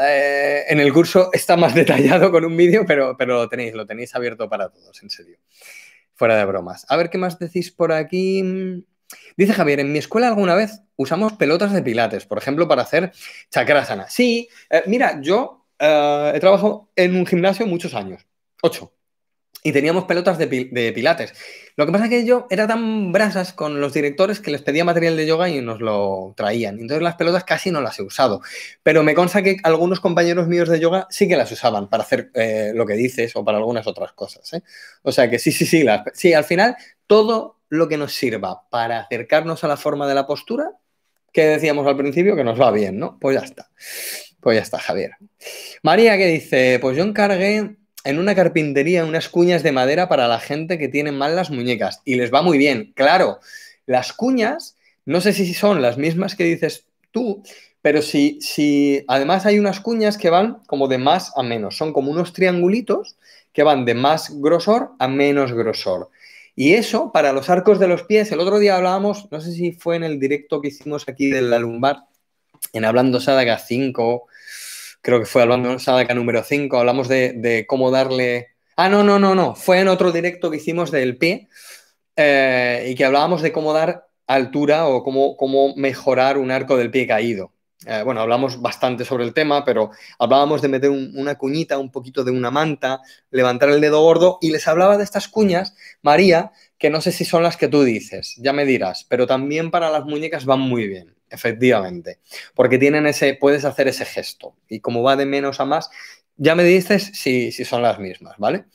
[0.00, 3.86] Eh, en el curso está más detallado con un vídeo, pero, pero lo tenéis, lo
[3.86, 5.38] tenéis abierto para todos, en serio.
[6.14, 6.86] Fuera de bromas.
[6.88, 8.84] A ver qué más decís por aquí.
[9.36, 13.12] Dice Javier, en mi escuela alguna vez usamos pelotas de pilates, por ejemplo, para hacer
[13.50, 14.08] chakrasana.
[14.08, 18.26] Sí, eh, mira, yo eh, he trabajado en un gimnasio muchos años,
[18.62, 18.93] ocho
[19.66, 21.32] y teníamos pelotas de, pilates.
[21.74, 24.84] Lo que pasa es que yo era tan brasas con los directores que les pedía
[24.84, 26.78] material de yoga y nos lo traían.
[26.78, 28.42] Entonces las pelotas casi no las he usado.
[28.82, 32.30] Pero me consta que algunos compañeros míos de yoga sí que las usaban para hacer
[32.34, 34.52] eh, lo que dices o para algunas otras cosas.
[34.52, 34.62] ¿eh?
[35.02, 35.86] O sea que sí, sí, sí.
[36.12, 40.26] sí, al final todo lo que nos sirva para acercarnos a la forma de la
[40.26, 40.72] postura,
[41.32, 43.18] que decíamos al principio que nos va bien, ¿no?
[43.18, 43.70] Pues ya está.
[44.40, 45.12] Pues ya está, Javier.
[45.82, 50.38] María que dice, pues yo encargué en una carpintería unas cuñas de madera para la
[50.38, 52.92] gente que tiene mal las muñecas y les va muy bien.
[52.94, 53.40] Claro,
[53.86, 57.42] las cuñas, no sé si son las mismas que dices tú,
[57.80, 61.92] pero si, si además hay unas cuñas que van como de más a menos, son
[61.92, 63.16] como unos triangulitos
[63.52, 66.10] que van de más grosor a menos grosor.
[66.56, 69.72] Y eso para los arcos de los pies, el otro día hablábamos, no sé si
[69.72, 72.04] fue en el directo que hicimos aquí de la lumbar,
[72.72, 74.26] en Hablando Sadaga 5
[75.04, 78.48] creo que fue hablando Sadaka número 5, hablamos de, cómo darle...
[78.74, 81.48] Ah, no, no, no, no, fue en otro directo que hicimos del pie
[82.16, 86.90] eh, y que hablábamos de cómo dar altura o cómo, cómo mejorar un arco del
[86.90, 87.52] pie caído.
[87.86, 92.24] Eh, bueno, hablamos bastante sobre el tema, pero hablábamos de meter una cuñita, un poquito
[92.24, 96.88] de una manta, levantar el dedo gordo y les hablaba de estas cuñas, María, que
[96.88, 100.06] no sé si son las que tú dices, ya me dirás, pero también para las
[100.06, 101.13] muñecas van muy bien.
[101.30, 102.20] Efectivamente,
[102.54, 105.90] porque tienen ese, puedes hacer ese gesto y como va de menos a más,
[106.36, 108.66] ya me dices si, si son las mismas, ¿vale?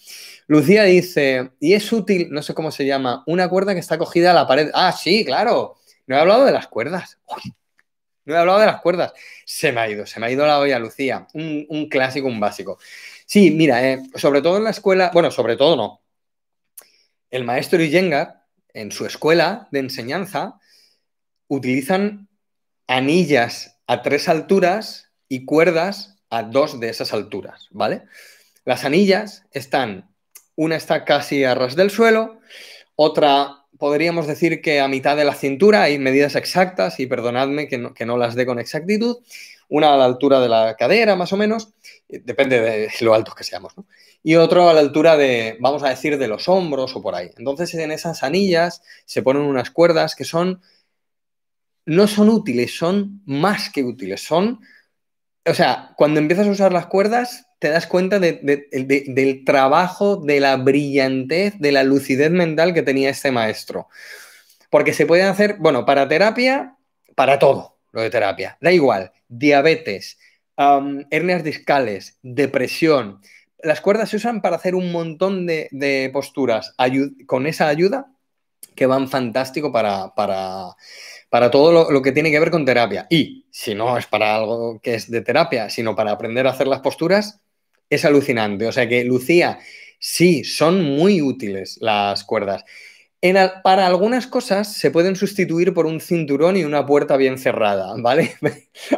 [0.47, 4.31] Lucía dice, y es útil, no sé cómo se llama, una cuerda que está cogida
[4.31, 4.71] a la pared.
[4.73, 7.19] Ah, sí, claro, no he hablado de las cuerdas.
[8.25, 9.13] no he hablado de las cuerdas.
[9.45, 11.27] Se me ha ido, se me ha ido la olla, Lucía.
[11.33, 12.79] Un, clásico, un básico.
[13.25, 16.01] Sí, mira, eh, sobre todo en la escuela, bueno, sobre todo no.
[17.29, 20.59] El maestro Iyengar, en su escuela de enseñanza,
[21.47, 22.28] utilizan
[22.89, 28.01] anillas a tres alturas y cuerdas a dos de esas alturas, ¿vale?
[28.65, 30.09] Las anillas están,
[30.55, 32.39] una está casi a ras del suelo,
[32.95, 37.77] otra podríamos decir que a mitad de la cintura, hay medidas exactas y perdonadme que
[37.77, 39.17] no, que no las dé con exactitud,
[39.69, 41.69] una a la altura de la cadera más o menos,
[42.09, 43.85] depende de lo altos que seamos, ¿no?
[44.23, 47.29] Y otro a la altura de, vamos a decir, de los hombros o por ahí.
[47.37, 50.61] Entonces en esas anillas se ponen unas cuerdas que son
[51.89, 54.21] no son útiles, son más que útiles.
[54.21, 54.59] Son,
[55.43, 60.55] o sea, cuando empiezas a usar las cuerdas, te das cuenta del trabajo, de la
[60.57, 63.87] brillantez, de la lucidez mental que tenía este maestro.
[64.69, 66.75] Porque se pueden hacer, bueno, para terapia,
[67.15, 68.59] para todo lo de terapia.
[68.61, 70.19] Da igual, diabetes,
[71.09, 73.19] hernias discales, depresión.
[73.63, 76.75] Las cuerdas se usan para hacer un montón de, posturas.
[77.25, 78.11] con esa ayuda
[78.75, 80.75] que van fantástico para, para,
[81.29, 83.05] para todo lo, que tiene que ver con terapia.
[83.09, 86.67] Y si no es para algo que es de terapia, sino para aprender a hacer
[86.67, 87.39] las posturas,
[87.89, 88.67] es alucinante.
[88.67, 89.59] O sea que, Lucía,
[89.99, 92.65] sí, son muy útiles las cuerdas.
[93.63, 98.35] para algunas cosas se pueden sustituir por un cinturón y una puerta bien cerrada, ¿vale?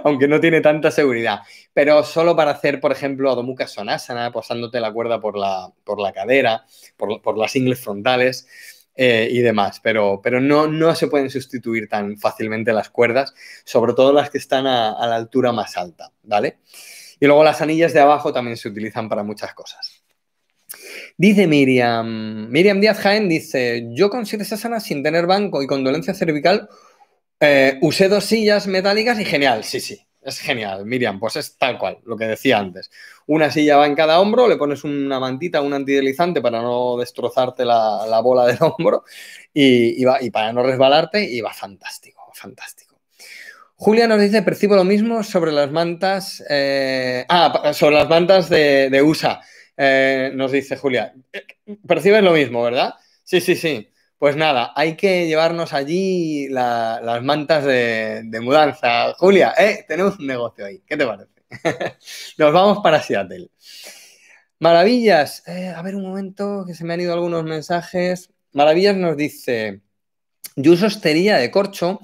[0.06, 1.40] Aunque no tiene tanta seguridad.
[1.74, 6.14] Pero solo para hacer, por ejemplo, Adho Sonasana, posándote la cuerda por la, por la
[6.14, 6.66] cadera,
[6.96, 8.48] por, por las ingles frontales.
[8.94, 13.94] Eh, y demás, pero, pero no, no se pueden sustituir tan fácilmente las cuerdas, sobre
[13.94, 16.58] todo las que están a, la altura más alta, ¿vale?
[17.18, 20.04] Y luego las anillas de abajo también se utilizan para muchas cosas.
[21.18, 25.84] Dice Miriam, Miriam Díaz Jaén dice, yo con siete sásanas sin tener banco y con
[25.84, 26.68] dolencia cervical
[27.40, 31.78] eh, usé dos sillas metálicas y genial, sí, sí, es genial, Miriam, pues es tal
[31.78, 32.92] cual, lo que decía antes.
[33.28, 37.66] Una silla va en cada hombro, le pones una mantita, un antideslizante para no destrozarte
[37.66, 39.04] la, bola del hombro
[39.54, 43.00] y, para no resbalarte y va fantástico, fantástico.
[43.76, 49.02] Julia nos dice, percibo lo mismo sobre las mantas, eh, ah, sobre las mantas de,
[49.04, 49.42] USA,
[49.76, 51.14] eh, nos dice Julia.
[51.88, 52.94] Percibes lo mismo, ¿verdad?
[53.24, 53.92] Sí, sí, sí.
[54.22, 59.16] Pues nada, hay que llevarnos allí las mantas de, mudanza.
[59.16, 60.84] Julia, eh, tenemos un negocio ahí.
[60.86, 61.32] ¿Qué te parece?
[62.38, 63.50] Nos vamos para Seattle.
[64.60, 65.42] Maravillas.
[65.48, 68.30] Eh, a ver un momento, que se me han ido algunos mensajes.
[68.54, 69.82] Maravillas nos dice,
[70.56, 72.00] yo uso esterilla de corcho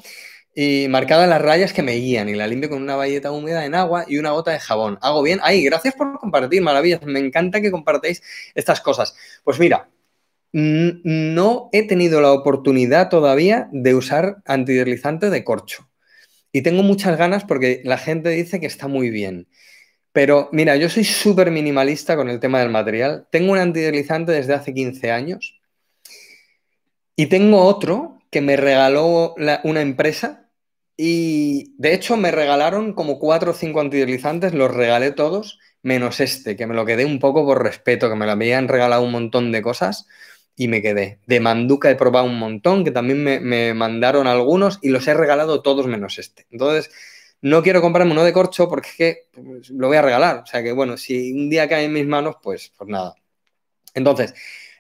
[0.56, 3.76] y marcada las rayas que me guían y la limpio con una bayeta húmeda en
[3.76, 4.98] agua y una gota de jabón.
[5.04, 5.40] ¿Hago bien?
[5.44, 7.04] Ay, gracias por compartir, maravillas.
[7.04, 8.24] Me encanta que compartáis
[8.56, 9.16] estas cosas.
[9.44, 9.88] Pues mira,
[10.54, 15.90] no he tenido la oportunidad todavía de usar antideslizante de corcho.
[16.52, 19.48] Y tengo muchas ganas porque la gente dice que está muy bien.
[20.14, 23.28] Pero mira, yo soy súper minimalista con el tema del material.
[23.32, 25.60] Tengo un antideslizante desde hace 15 años.
[27.16, 30.50] Y tengo otro que me regaló una empresa.
[30.96, 36.56] Y de hecho me regalaron como cuatro o cinco antideslizantes, los regalé todos, menos este,
[36.56, 39.52] que me lo quedé un poco por respeto, que me lo habían regalado un montón
[39.52, 40.08] de cosas
[40.58, 41.20] y me quedé.
[41.28, 45.62] De Manduca he probado un montón, que también me, mandaron algunos y los he regalado
[45.62, 46.48] todos menos este.
[46.52, 46.92] Entonces,
[47.42, 50.40] no quiero comprarme uno de corcho porque es que pues, lo voy a regalar.
[50.40, 53.14] O sea que, bueno, si un día cae en mis manos, pues, pues nada.
[53.94, 54.34] Entonces,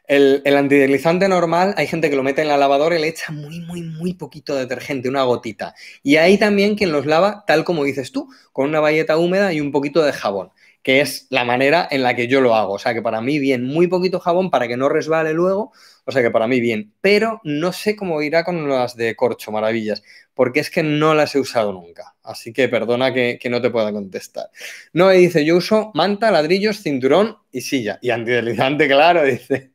[0.07, 3.31] el, el, antideslizante normal, hay gente que lo mete en la lavadora y le echa
[3.31, 5.75] muy, muy, muy poquito detergente, una gotita.
[6.01, 9.61] Y hay también quien los lava, tal como dices tú, con una bayeta húmeda y
[9.61, 10.51] un poquito de jabón
[10.83, 12.73] que es la manera en la que yo lo hago.
[12.73, 15.73] O sea que para mí bien, muy poquito jabón para que no resbale luego,
[16.05, 19.51] o sea que para mí bien, pero no sé cómo irá con las de corcho,
[19.51, 22.15] maravillas, porque es que no las he usado nunca.
[22.23, 24.49] Así que perdona que, no te pueda contestar.
[24.93, 27.99] No, dice, yo uso manta, ladrillos, cinturón y silla.
[28.01, 29.71] Y antideslizante, claro, dice.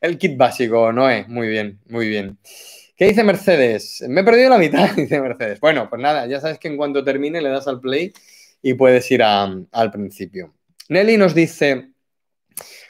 [0.00, 1.24] El kit básico, Noé.
[1.28, 2.38] Muy bien, muy bien.
[2.96, 4.04] ¿Qué dice Mercedes?
[4.08, 5.58] Me he perdido la mitad, dice Mercedes.
[5.60, 8.12] Bueno, pues nada, ya sabes que en cuanto termine le das al play
[8.64, 10.54] y puedes ir al principio.
[10.88, 11.90] Nelly nos dice,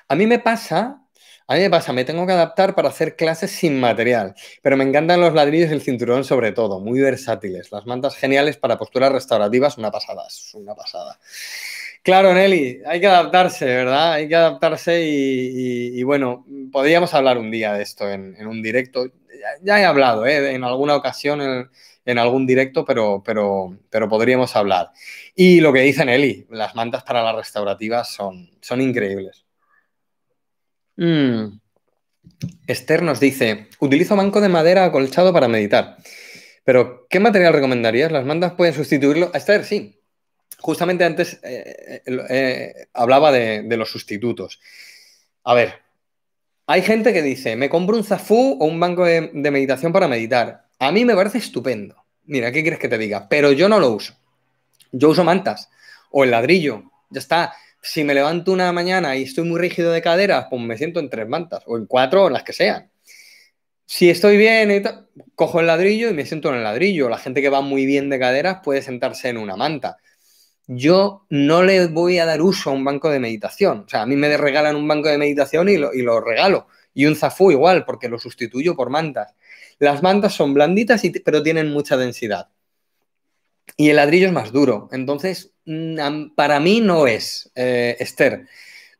[0.08, 1.02] a mí me pasa,
[1.48, 4.84] a mí me pasa, me tengo que adaptar para hacer clases sin material, pero me
[4.84, 7.72] encantan los ladrillos y el cinturón sobre todo, muy versátiles.
[7.72, 11.18] Las mantas geniales para posturas restaurativas, una pasada, es una pasada.
[12.04, 14.12] Claro, Nelly, hay que adaptarse, ¿verdad?
[14.12, 19.06] Hay que adaptarse y, bueno, podríamos hablar un día de esto en, un directo.
[19.62, 20.54] Ya, he hablado, ¿eh?
[20.54, 21.68] En alguna ocasión
[22.04, 24.90] en algún directo, pero, pero, pero podríamos hablar.
[25.34, 29.44] Y lo que dice Nelly, las mantas para las restaurativas son, son increíbles.
[30.96, 31.58] Mm.
[32.66, 35.96] Esther nos dice, utilizo banco de madera acolchado para meditar.
[36.64, 38.12] Pero, ¿qué material recomendarías?
[38.12, 39.32] ¿Las mantas pueden sustituirlo?
[39.34, 40.00] Esther, sí.
[40.58, 44.60] Justamente antes eh, eh, eh, hablaba de, los sustitutos.
[45.42, 45.74] A ver,
[46.66, 50.63] hay gente que dice, me compro un zafú o un banco de meditación para meditar.
[50.78, 51.96] A mí me parece estupendo.
[52.24, 53.28] Mira, ¿qué quieres que te diga?
[53.28, 54.14] Pero yo no lo uso.
[54.92, 55.68] Yo uso mantas
[56.10, 56.84] o el ladrillo.
[57.10, 57.54] Ya está.
[57.82, 61.10] Si me levanto una mañana y estoy muy rígido de caderas, pues me siento en
[61.10, 62.90] tres mantas o en cuatro o en las que sean.
[63.86, 64.82] Si estoy bien,
[65.34, 67.08] cojo el ladrillo y me siento en el ladrillo.
[67.08, 69.98] La gente que va muy bien de caderas puede sentarse en una manta.
[70.66, 73.84] Yo no le voy a dar uso a un banco de meditación.
[73.86, 76.68] O sea, a mí me regalan un banco de meditación y lo, y lo regalo.
[76.94, 79.34] Y un zafú igual, porque lo sustituyo por mantas.
[79.78, 82.48] Las mantas son blanditas, pero tienen mucha densidad.
[83.76, 84.88] Y el ladrillo es más duro.
[84.92, 88.46] Entonces, mm, para mí no es, eh, Esther.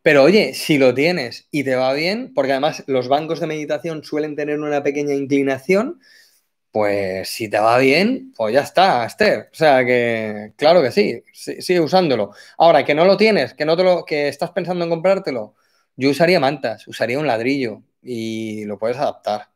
[0.03, 4.05] Pero oye, si lo tienes y te va bien, porque además los bancos de meditación
[4.05, 6.01] suelen tener una pequeña inclinación,
[6.73, 9.49] pues si te va bien, pues ya está, Esther.
[9.53, 12.33] O sea que, claro que sí, sigue usándolo.
[12.59, 15.55] Ahora, que no lo tienes, que no te lo, que estás pensando en comprártelo,
[15.97, 19.54] yo usaría mantas, usaría un ladrillo y lo puedes adaptar.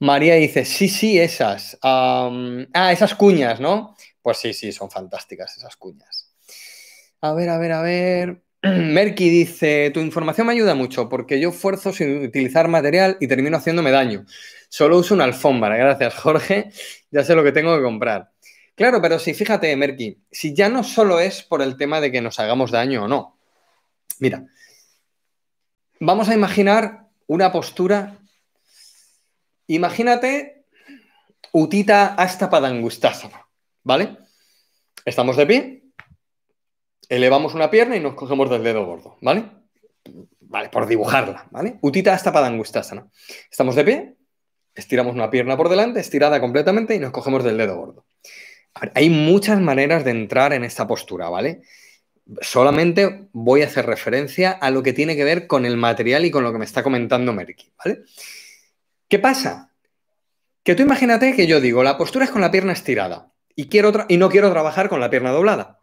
[0.00, 1.78] María dice, sí, sí, esas.
[1.82, 3.96] ah, esas cuñas, ¿no?
[4.22, 6.32] Pues sí, sí, son fantásticas esas cuñas.
[7.20, 8.42] A ver, a ver, a ver.
[8.62, 13.58] Merky dice, tu información me ayuda mucho porque yo esfuerzo sin utilizar material y termino
[13.58, 14.24] haciéndome daño.
[14.70, 15.76] Solo uso una alfombra.
[15.76, 16.70] Gracias, Jorge.
[17.10, 18.30] Ya sé lo que tengo que comprar.
[18.74, 22.22] Claro, pero sí, fíjate, Merky, si ya no solo es por el tema de que
[22.22, 23.36] nos hagamos daño o no.
[24.18, 24.46] Mira,
[25.98, 28.19] vamos a imaginar una postura
[29.70, 30.64] Imagínate
[31.52, 33.46] Utita hasta Padangustasana,
[33.84, 34.16] ¿vale?
[35.04, 35.82] Estamos de pie,
[37.08, 39.44] elevamos una pierna y nos cogemos del dedo gordo, ¿vale?
[40.40, 41.78] vale, por dibujarla, ¿vale?
[41.82, 43.06] Utita hasta Padangustasana.
[43.48, 44.16] Estamos de pie,
[44.74, 48.06] estiramos una pierna por delante, estirada completamente y nos cogemos del dedo gordo.
[48.94, 51.62] hay muchas maneras de entrar en esta postura, ¿vale?
[52.40, 56.32] Solamente voy a hacer referencia a lo que tiene que ver con el material y
[56.32, 58.02] con lo que me está comentando Merky, ¿vale?
[59.10, 59.72] ¿Qué pasa?
[60.62, 63.92] Que tú imagínate que yo digo, la postura es con la pierna estirada y, quiero
[64.08, 65.80] y no quiero trabajar con la pierna doblada.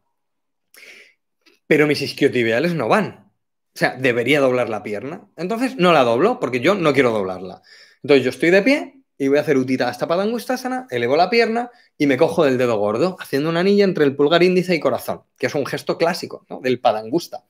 [1.68, 3.34] Pero mis isquiotibiales no van.
[3.76, 5.28] O sea, debería doblar la pierna.
[5.36, 7.62] Entonces no la doblo porque yo no quiero doblarla.
[8.02, 11.70] Entonces yo estoy de pie y voy a hacer utita hasta padangustasana, elevo la pierna
[11.98, 15.24] y me cojo del dedo gordo, haciendo una anilla entre el pulgar índice y corazón,
[15.38, 17.44] que es un gesto clásico del padangusta.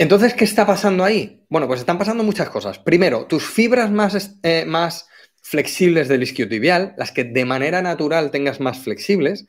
[0.00, 1.44] Entonces, ¿qué está pasando ahí?
[1.48, 2.78] Bueno, pues están pasando muchas cosas.
[2.78, 5.08] Primero, tus fibras más, eh, más
[5.42, 9.46] flexibles del isquiotibial, las que de manera natural tengas más flexibles,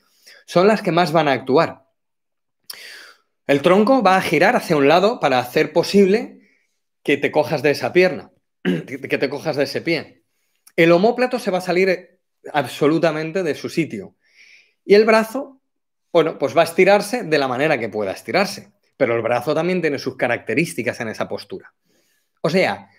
[0.47, 1.85] son las que más van a actuar.
[3.45, 6.49] El tronco va a girar hacia un lado para hacer posible
[7.03, 8.31] que te cojas de esa pierna,
[8.63, 10.23] que te cojas de ese pie.
[10.75, 12.19] El homóplato se va a salir
[12.53, 14.15] absolutamente de su sitio.
[14.83, 15.61] Y el brazo,
[16.11, 19.79] bueno, pues va a estirarse de la manera que pueda estirarse pero el brazo también
[19.79, 21.73] tiene sus características en esa postura.
[22.41, 22.89] O sea,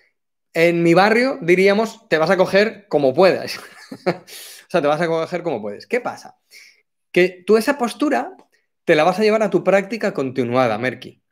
[0.54, 3.58] en mi barrio diríamos, te vas a coger como puedas.
[4.06, 5.86] o sea, te vas a coger como puedes.
[5.86, 6.38] ¿Qué pasa?
[7.12, 8.34] Que tú esa postura
[8.86, 11.22] te la vas a llevar a tu práctica continuada, Merky.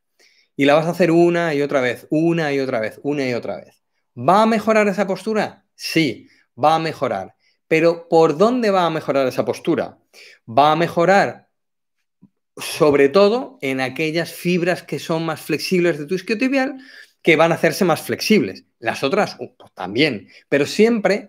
[0.55, 3.33] Y la vas a hacer una y otra vez, una y otra vez, una y
[3.33, 3.83] otra vez.
[4.19, 5.65] ¿Va a mejorar esa postura?
[5.77, 6.29] Sí,
[6.63, 7.37] va a mejorar.
[7.69, 9.97] Pero ¿por dónde va a mejorar esa postura?
[10.47, 11.48] Va a mejorar
[12.59, 16.79] sobre todo en aquellas fibras que son más flexibles de tu isquiotibial,
[17.23, 18.65] que van a hacerse más flexibles.
[18.79, 21.29] Las otras uh, pues también, pero siempre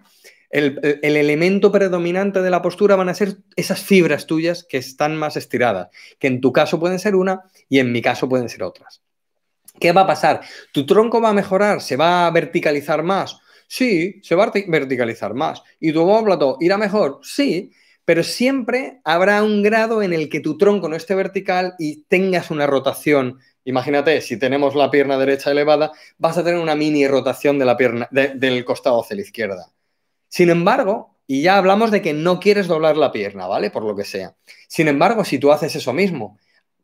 [0.50, 5.38] el, elemento predominante de la postura van a ser esas fibras tuyas que están más
[5.38, 9.02] estiradas, que en tu caso pueden ser una y en mi caso pueden ser otras.
[9.80, 10.42] ¿Qué va a pasar?
[10.74, 11.82] ¿Tu tronco va a mejorar?
[11.82, 13.40] ¿Se va a verticalizar más?
[13.68, 15.62] Sí, se va a verticalizar más.
[15.80, 17.20] ¿Y tu homóplato irá mejor?
[17.24, 17.72] Sí,
[18.10, 22.50] pero siempre habrá un grado en el que tu tronco no esté vertical y tengas
[22.50, 23.38] una rotación.
[23.66, 27.78] Imagínate, si tenemos la pierna derecha elevada, vas a tener una mini rotación de la
[27.78, 29.72] pierna, del costado hacia la izquierda.
[30.28, 33.70] Sin embargo, y ya hablamos de que no quieres doblar la pierna, ¿vale?
[33.70, 34.36] Por lo que sea.
[34.68, 36.40] Sin embargo, si tú haces eso mismo,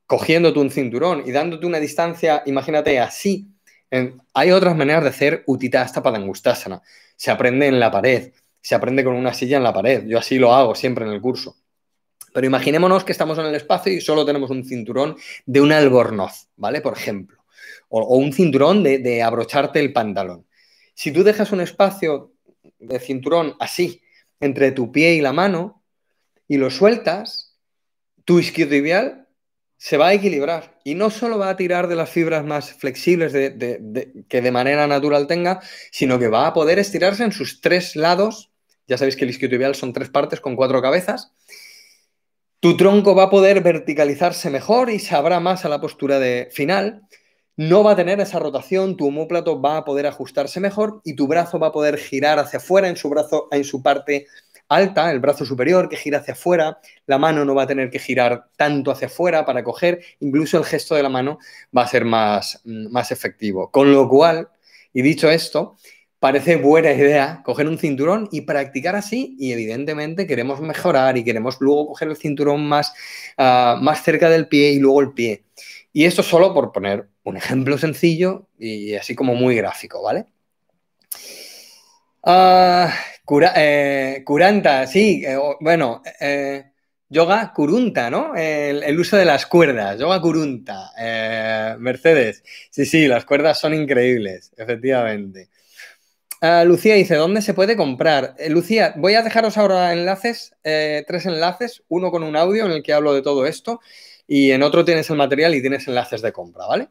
[0.05, 3.47] cogiéndote un cinturón y dándote una distancia, imagínate así,
[4.35, 6.83] hay otras maneras de hacer utitasta padangustasana.
[7.15, 8.31] Se aprende en la pared
[8.65, 10.07] se aprende con una silla en la pared.
[10.07, 11.55] Yo así lo hago siempre en el curso.
[12.33, 16.47] Pero imaginémonos que estamos en el espacio y solo tenemos un cinturón de un albornoz,
[16.55, 16.81] ¿vale?
[16.81, 17.45] Por ejemplo.
[17.89, 20.47] O, un cinturón de, abrocharte el pantalón.
[20.95, 22.33] Si tú dejas un espacio
[22.79, 24.01] de cinturón así,
[24.39, 25.83] entre tu pie y la mano,
[26.47, 27.59] y lo sueltas,
[28.23, 29.27] tu isquiotibial
[29.77, 33.31] se va a equilibrar y no solo va a tirar de las fibras más flexibles
[33.31, 35.61] que de manera natural tenga,
[35.91, 38.51] sino que va a poder estirarse en sus tres lados.
[38.87, 41.31] Ya sabéis que el isquiotibial son tres partes con cuatro cabezas.
[42.59, 47.03] Tu tronco va a poder verticalizarse mejor y se más a la postura de final.
[47.57, 51.27] No va a tener esa rotación, tu homóplato va a poder ajustarse mejor y tu
[51.27, 54.27] brazo va a poder girar hacia afuera en su brazo, en su parte
[54.67, 57.99] alta, el brazo superior que gira hacia afuera, la mano no va a tener que
[57.99, 61.39] girar tanto hacia afuera para coger, incluso el gesto de la mano
[61.75, 63.69] va a ser más, mm, más efectivo.
[63.71, 64.49] Con lo cual,
[64.93, 65.77] y dicho esto,
[66.25, 71.57] parece buena idea coger un cinturón y practicar así y evidentemente queremos mejorar y queremos
[71.59, 72.95] luego coger el cinturón más,
[73.37, 75.43] ah, más cerca del pie y luego el pie.
[75.93, 80.25] Y esto solo por poner un ejemplo sencillo y así como muy gráfico, ¿vale?
[83.55, 86.71] Eh, curanta, sí, eh, bueno, eh,
[87.07, 88.33] yoga curunta, ¿no?
[88.35, 90.89] El, uso de las cuerdas, yoga curunta,
[91.77, 92.43] Mercedes.
[92.71, 95.49] Sí, sí, las cuerdas son increíbles, efectivamente.
[96.41, 98.35] Ah, Lucía dice, ¿dónde se puede comprar?
[98.49, 102.93] Lucía, voy a dejaros ahora enlaces, tres enlaces, uno con un audio en el que
[102.93, 103.79] hablo de todo esto
[104.27, 106.89] y en otro tienes el material y tienes enlaces de compra, ¿vale?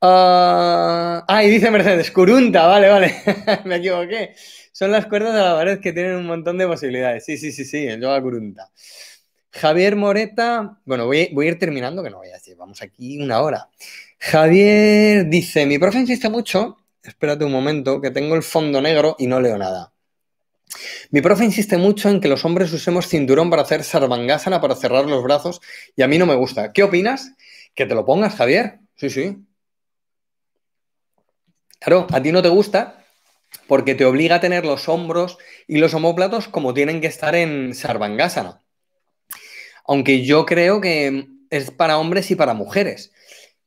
[0.00, 3.14] ah, y dice Mercedes, curunta, vale, vale,
[3.64, 4.34] me equivoqué
[4.76, 7.24] son las cuerdas de la pared que tienen un montón de posibilidades.
[7.24, 8.70] Sí, sí, sí, sí, el yoga curunta.
[9.50, 13.40] Javier Moreta, bueno, voy, a ir terminando, que no voy a decir, vamos aquí una
[13.40, 13.70] hora.
[14.18, 16.76] Javier dice, mi profe insiste mucho,
[17.06, 19.92] espérate un momento, que tengo el fondo negro y no leo nada.
[21.10, 25.06] Mi profe insiste mucho en que los hombres usemos cinturón para hacer sarvangasana, para cerrar
[25.06, 25.60] los brazos,
[25.94, 26.72] y a mí no me gusta.
[26.72, 27.32] ¿Qué opinas?
[27.74, 28.80] Que te lo pongas, Javier.
[28.96, 29.36] Sí, sí.
[31.78, 33.04] Claro, a ti no te gusta,
[33.68, 35.38] porque te obliga a tener los hombros
[35.68, 38.62] y los homóplatos como tienen que estar en Sarvangasana.
[39.84, 43.12] Aunque yo creo que es para hombres y para mujeres.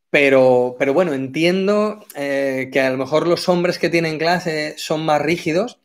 [0.09, 5.05] Pero, pero bueno, entiendo eh, que a lo mejor los hombres que tienen clase son
[5.05, 5.79] más rígidos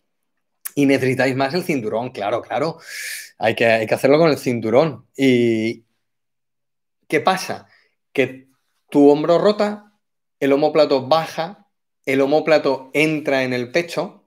[0.75, 2.79] y necesitáis más el cinturón, claro, claro.
[3.39, 5.07] Hay que, hay que hacerlo con el cinturón.
[5.17, 5.85] ¿Y
[7.09, 7.69] qué pasa?
[8.13, 8.49] Que
[8.91, 9.93] tu hombro rota,
[10.41, 11.69] el homóplato baja,
[12.07, 14.25] el homóplato entra en el pecho,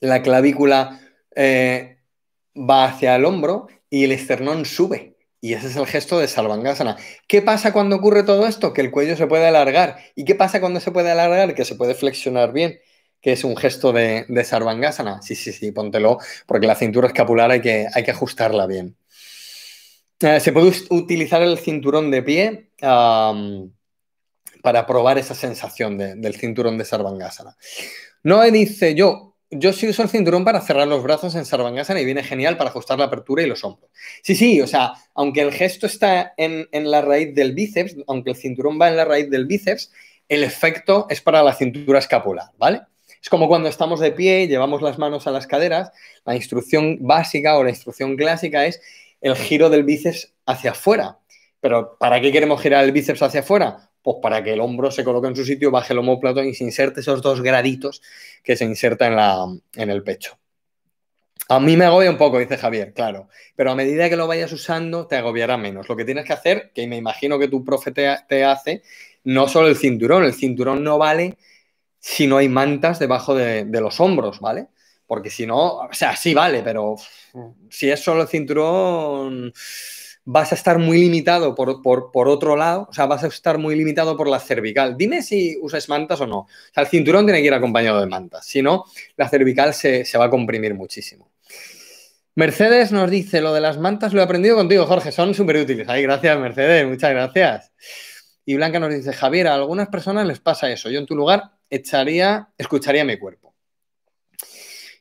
[0.00, 1.00] la clavícula
[1.34, 1.98] eh,
[2.56, 5.17] va hacia el hombro y el esternón sube.
[5.40, 6.96] Y ese es el gesto de Sarvangasana.
[7.28, 8.72] ¿Qué pasa cuando ocurre todo esto?
[8.72, 9.98] Que el cuello se puede alargar.
[10.16, 11.54] ¿Y qué pasa cuando se puede alargar?
[11.54, 12.80] Que se puede flexionar bien,
[13.20, 15.22] que es un gesto de, de Sarvangasana.
[15.22, 18.96] Sí, sí, sí, póntelo, porque la cintura escapular hay que, hay que ajustarla bien.
[20.20, 26.84] Eh, se puede utilizar el cinturón de pie para probar esa sensación del cinturón de
[26.84, 27.56] Sarvangasana.
[28.24, 32.04] No dice yo, yo sí uso el cinturón para cerrar los brazos en Sarvangasana y
[32.04, 33.90] viene genial para ajustar la apertura y los hombros.
[34.22, 38.36] Sí, sí, o sea, aunque el gesto está en, la raíz del bíceps, aunque el
[38.36, 39.90] cinturón va en la raíz del bíceps,
[40.28, 42.82] el efecto es para la cintura escapular, ¿vale?
[43.22, 45.90] Es como cuando estamos de pie y llevamos las manos a las caderas,
[46.24, 48.80] la instrucción básica o la instrucción clásica es
[49.20, 51.18] el giro del bíceps hacia afuera.
[51.60, 53.87] Pero ¿para qué queremos girar el bíceps hacia afuera?
[54.08, 56.64] Pues para que el hombro se coloque en su sitio, baje el homóplato y se
[56.64, 58.00] inserte esos dos graditos
[58.42, 59.44] que se inserta en, la,
[59.74, 60.38] en el pecho.
[61.50, 64.50] A mí me agobia un poco, dice Javier, claro, pero a medida que lo vayas
[64.50, 65.90] usando te agobiará menos.
[65.90, 68.82] Lo que tienes que hacer, que me imagino que tu profe te, hace,
[69.24, 71.36] no solo el cinturón, el cinturón no vale
[71.98, 74.68] si no hay mantas debajo de, de los hombros, ¿vale?
[75.06, 76.96] Porque si no, o sea, sí vale, pero
[77.68, 79.52] si es solo el cinturón,
[80.30, 84.14] vas a estar muy limitado por, otro lado, o sea, vas a estar muy limitado
[84.14, 84.94] por la cervical.
[84.94, 86.40] Dime si usas mantas o no.
[86.40, 88.84] O sea, el cinturón tiene que ir acompañado de mantas, si no,
[89.16, 91.30] la cervical se, va a comprimir muchísimo.
[92.34, 95.88] Mercedes nos dice, lo de las mantas lo he aprendido contigo, Jorge, son súper útiles.
[95.88, 97.72] Ay, gracias, Mercedes, muchas gracias.
[98.44, 100.90] Y Blanca nos dice, Javier, a algunas personas les pasa eso.
[100.90, 103.54] Yo en tu lugar echaría, escucharía mi cuerpo.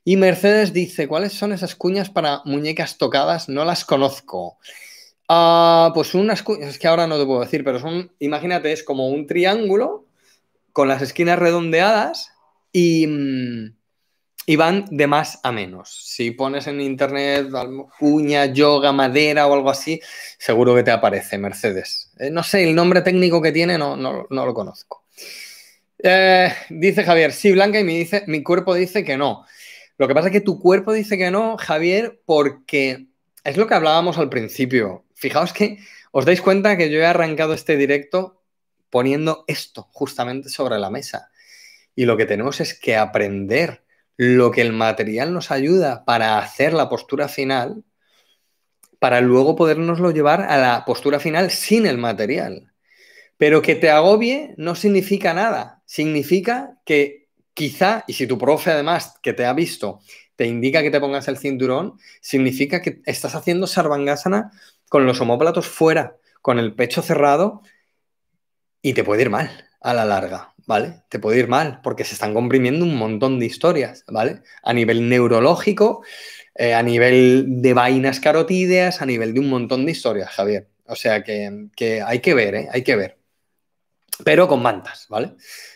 [0.05, 3.49] Y Mercedes dice, ¿cuáles son esas cuñas para muñecas tocadas?
[3.49, 4.57] No las conozco.
[5.29, 9.09] Ah, pues unas, es que ahora no te puedo decir, pero son, imagínate, es como
[9.09, 10.05] un triángulo
[10.71, 12.31] con las esquinas redondeadas
[12.71, 13.77] y, mm,
[14.49, 15.89] y van de más a menos.
[16.05, 17.47] Si pones en internet
[17.99, 19.99] uña, yoga, madera o algo así,
[20.39, 22.13] seguro que te aparece Mercedes.
[22.17, 25.03] Eh, no sé, el nombre técnico que tiene no, no, lo conozco.
[26.01, 29.45] Eh, dice Javier, sí, Blanca, y me dice, mi cuerpo dice que no.
[29.97, 33.06] Lo que pasa es que tu cuerpo dice que no, Javier, porque
[33.47, 35.79] es lo que hablábamos al principio fijaos que
[36.11, 38.43] os dais cuenta que yo he arrancado este directo
[38.89, 41.29] poniendo esto justamente sobre la mesa.
[41.95, 43.83] Y lo que tenemos es que aprender
[44.17, 47.83] lo que el material nos ayuda para hacer la postura final,
[48.99, 52.73] para luego podernoslo llevar a la postura final sin el material.
[53.37, 55.83] Pero que te agobie no significa nada.
[55.85, 59.99] Significa que quizá, y si tu profe además que te ha visto
[60.37, 64.51] te indica que te pongas el cinturón, significa que estás haciendo sarvangasana
[64.87, 67.61] con los homóplatos fuera, con el pecho cerrado,
[68.81, 69.49] y te puede ir mal
[69.81, 71.03] a la larga, ¿vale?
[71.09, 74.41] Te puede ir mal porque se están comprimiendo un montón de historias, ¿vale?
[74.63, 76.03] A nivel neurológico,
[76.55, 80.69] eh, a nivel de vainas carotídeas, a nivel de un montón de historias, Javier.
[80.85, 82.67] O sea que, que hay que ver, ¿eh?
[82.71, 83.17] Hay que ver.
[84.23, 85.33] Pero con mantas, ¿vale?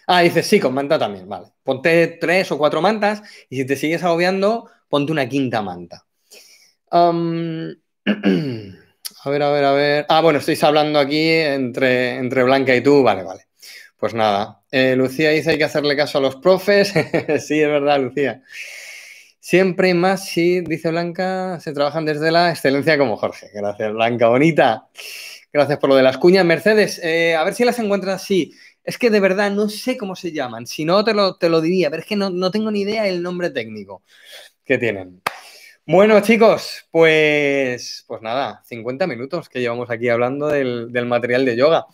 [0.08, 1.48] Ah, dices, sí, con manta también, vale.
[1.64, 6.06] Ponte tres o cuatro mantas y si te sigues agobiando, ponte una quinta manta.
[9.24, 10.06] A ver, a ver, a ver.
[10.10, 13.04] Ah, bueno, estáis hablando aquí entre, entre Blanca y tú.
[13.04, 13.46] Vale, vale.
[13.96, 14.64] Pues nada.
[14.72, 16.90] Eh, Lucía dice hay que hacerle caso a los profes.
[17.46, 18.42] sí, es verdad, Lucía.
[19.40, 23.50] Siempre más si, dice Blanca, se trabajan desde la excelencia como Jorge.
[23.54, 24.88] Gracias, Blanca, bonita.
[25.54, 26.46] Gracias por lo de las cuñas.
[26.46, 28.54] Mercedes, eh, a ver si las encuentras así.
[28.84, 30.66] Es que de verdad no sé cómo se llaman.
[30.66, 33.08] Si no, te lo, te lo diría, pero es que no, no tengo ni idea
[33.08, 34.02] el nombre técnico
[34.64, 35.22] que tienen.
[35.86, 41.86] Bueno, chicos, pues, pues nada, 50 minutos que llevamos aquí hablando del, material de yoga.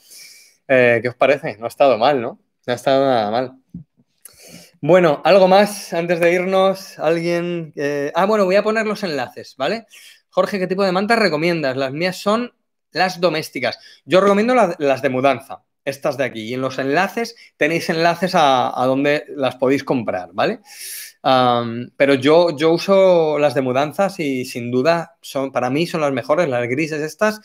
[0.67, 1.57] Eh, ¿Qué os parece?
[1.57, 2.39] No ha estado mal, ¿no?
[2.67, 3.53] No ha estado nada mal.
[4.81, 6.99] Bueno, algo más antes de irnos.
[6.99, 7.73] Alguien.
[8.13, 9.87] Ah, bueno, voy a poner los enlaces, ¿vale?
[10.29, 11.75] Jorge, ¿qué tipo de mantas recomiendas?
[11.75, 12.53] Las mías son
[12.91, 13.79] las domésticas.
[14.05, 16.41] Yo recomiendo las de mudanza, estas de aquí.
[16.41, 20.61] Y en los enlaces tenéis enlaces a, a donde las podéis comprar, ¿vale?
[21.97, 26.13] pero yo, yo uso las de mudanzas y sin duda son, para mí son las
[26.13, 27.41] mejores, las grises estas.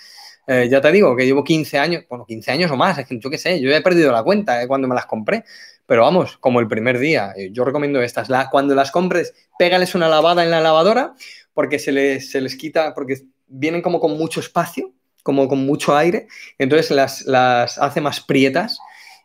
[0.47, 3.18] Eh, ya te digo que llevo 15 años, bueno, 15 años o más, es que
[3.18, 5.45] yo qué sé, yo he perdido la cuenta eh, cuando me las compré,
[5.86, 8.28] pero vamos, como el primer día, eh, yo recomiendo estas.
[8.51, 11.14] Cuando las compres, pégales una lavada en la lavadora
[11.55, 15.96] porque se les, se les quita, porque vienen como con mucho espacio como con mucho
[15.96, 18.78] aire, entonces las, las hace más prietas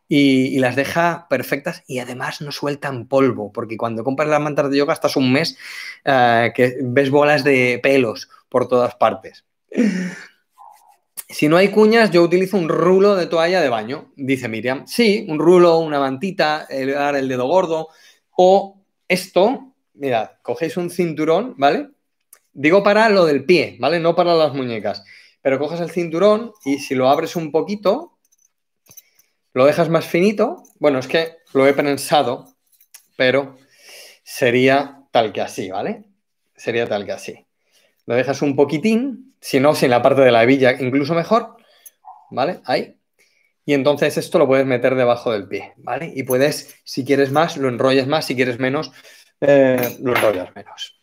[0.07, 4.77] y, las deja perfectas y además no sueltan polvo, porque cuando compras las mantas de
[4.77, 5.57] yoga estás un mes
[6.05, 9.43] eh, que ves bolas de pelos por todas partes.
[11.29, 14.87] Si no hay cuñas, yo utilizo un rulo de toalla de baño, dice Miriam.
[14.87, 17.89] Sí, un rulo, una mantita, el, el dedo gordo.
[18.37, 21.89] O esto, mirad, cogéis un cinturón, ¿vale?
[22.53, 23.99] Digo para lo del pie, ¿vale?
[23.99, 25.03] No para las muñecas.
[25.47, 28.17] Pero coges el cinturón y si lo abres un poquito,
[29.53, 30.61] lo dejas más finito.
[30.77, 32.53] Bueno, es que lo he pensado,
[33.15, 33.55] pero
[34.25, 36.03] sería tal que así, ¿vale?
[36.53, 37.45] Sería tal que así.
[38.05, 41.55] Lo dejas un poquitín, si no, sin la parte de la hebilla, incluso mejor,
[42.29, 42.59] ¿vale?
[42.65, 42.97] Ahí.
[43.63, 46.11] Y entonces esto lo puedes meter debajo del pie, ¿vale?
[46.13, 48.91] Y puedes, si quieres más, lo enrollas más, si quieres menos,
[49.39, 50.96] eh, lo enrollas menos.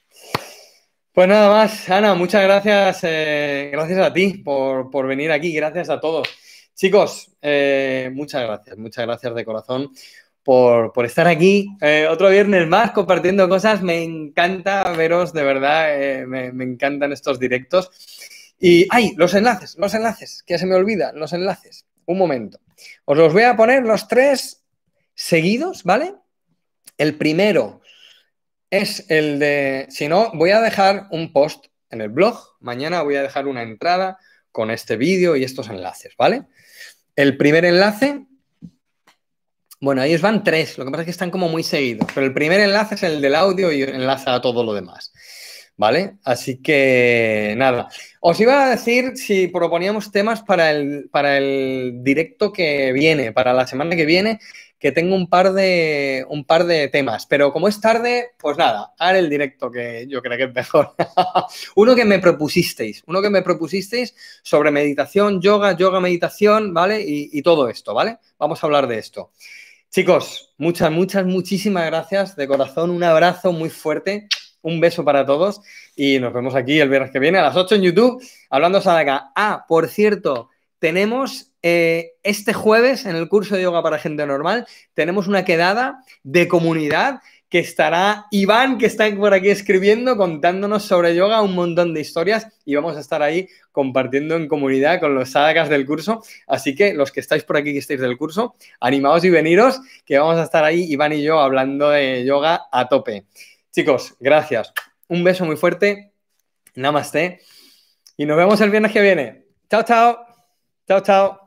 [1.15, 6.01] Pues nada más, Ana, muchas gracias, eh, gracias a ti por, venir aquí, gracias a
[6.01, 6.27] todos.
[6.75, 9.93] Chicos, eh, muchas gracias, muchas gracias de corazón
[10.43, 11.69] por, estar aquí
[12.11, 13.81] otro viernes más compartiendo cosas.
[13.81, 17.93] Me encanta veros, de verdad, me, encantan estos directos.
[18.59, 21.87] Y, ay, los enlaces, los enlaces, que se me olvidan, los enlaces.
[22.07, 22.59] Un momento.
[23.05, 24.65] Os los voy a poner los tres
[25.15, 26.17] seguidos, ¿vale?
[26.99, 27.83] El primero
[28.81, 32.39] es el de, si no, voy a dejar un post en el blog.
[32.61, 34.19] Mañana voy a dejar una entrada
[34.51, 36.43] con este vídeo y estos enlaces, ¿vale?
[37.17, 38.27] El primer enlace,
[39.81, 42.27] bueno, ahí os van tres, lo que pasa es que están como muy seguidos, pero
[42.27, 45.13] el primer enlace es el del audio y enlaza a todo lo demás,
[45.77, 46.19] ¿vale?
[46.25, 47.89] Así que nada,
[48.21, 53.53] os iba a decir si proponíamos temas para el, para el directo que viene, para
[53.53, 54.41] la semana que viene,
[54.85, 58.93] que tengo un par de, un par de temas, pero como es tarde, pues nada,
[58.99, 60.95] haré el directo que yo creo que es mejor.
[61.77, 67.03] uno que me propusisteis, uno que me propusisteis sobre meditación, yoga, yoga, meditación, ¿vale?
[67.03, 68.19] Y, todo esto, ¿vale?
[68.39, 69.31] Vamos a hablar de esto.
[69.89, 74.29] Chicos, muchas, muchas, muchísimas gracias de corazón, un abrazo muy fuerte,
[74.61, 75.63] un beso para todos
[75.97, 79.33] y nos vemos aquí el viernes que viene a las 8 en YouTube hablando Sadaka.
[79.35, 84.67] Ah, por cierto, tenemos eh, este jueves en el curso de yoga para gente normal,
[84.93, 91.15] tenemos una quedada de comunidad que estará Iván, que está por aquí escribiendo, contándonos sobre
[91.15, 95.31] yoga, un montón de historias y vamos a estar ahí compartiendo en comunidad con los
[95.31, 96.23] sadakas del curso.
[96.47, 100.19] Así que los que estáis por aquí, que estáis del curso, animaos y veniros, que
[100.19, 103.25] vamos a estar ahí, Iván y yo, hablando de yoga a tope.
[103.73, 104.71] Chicos, gracias.
[105.09, 106.13] Un beso muy fuerte.
[106.75, 107.41] Namaste.
[108.19, 109.47] Y nos vemos el viernes que viene.
[109.71, 110.27] Chao, chao.
[110.87, 111.44] Chao, chao.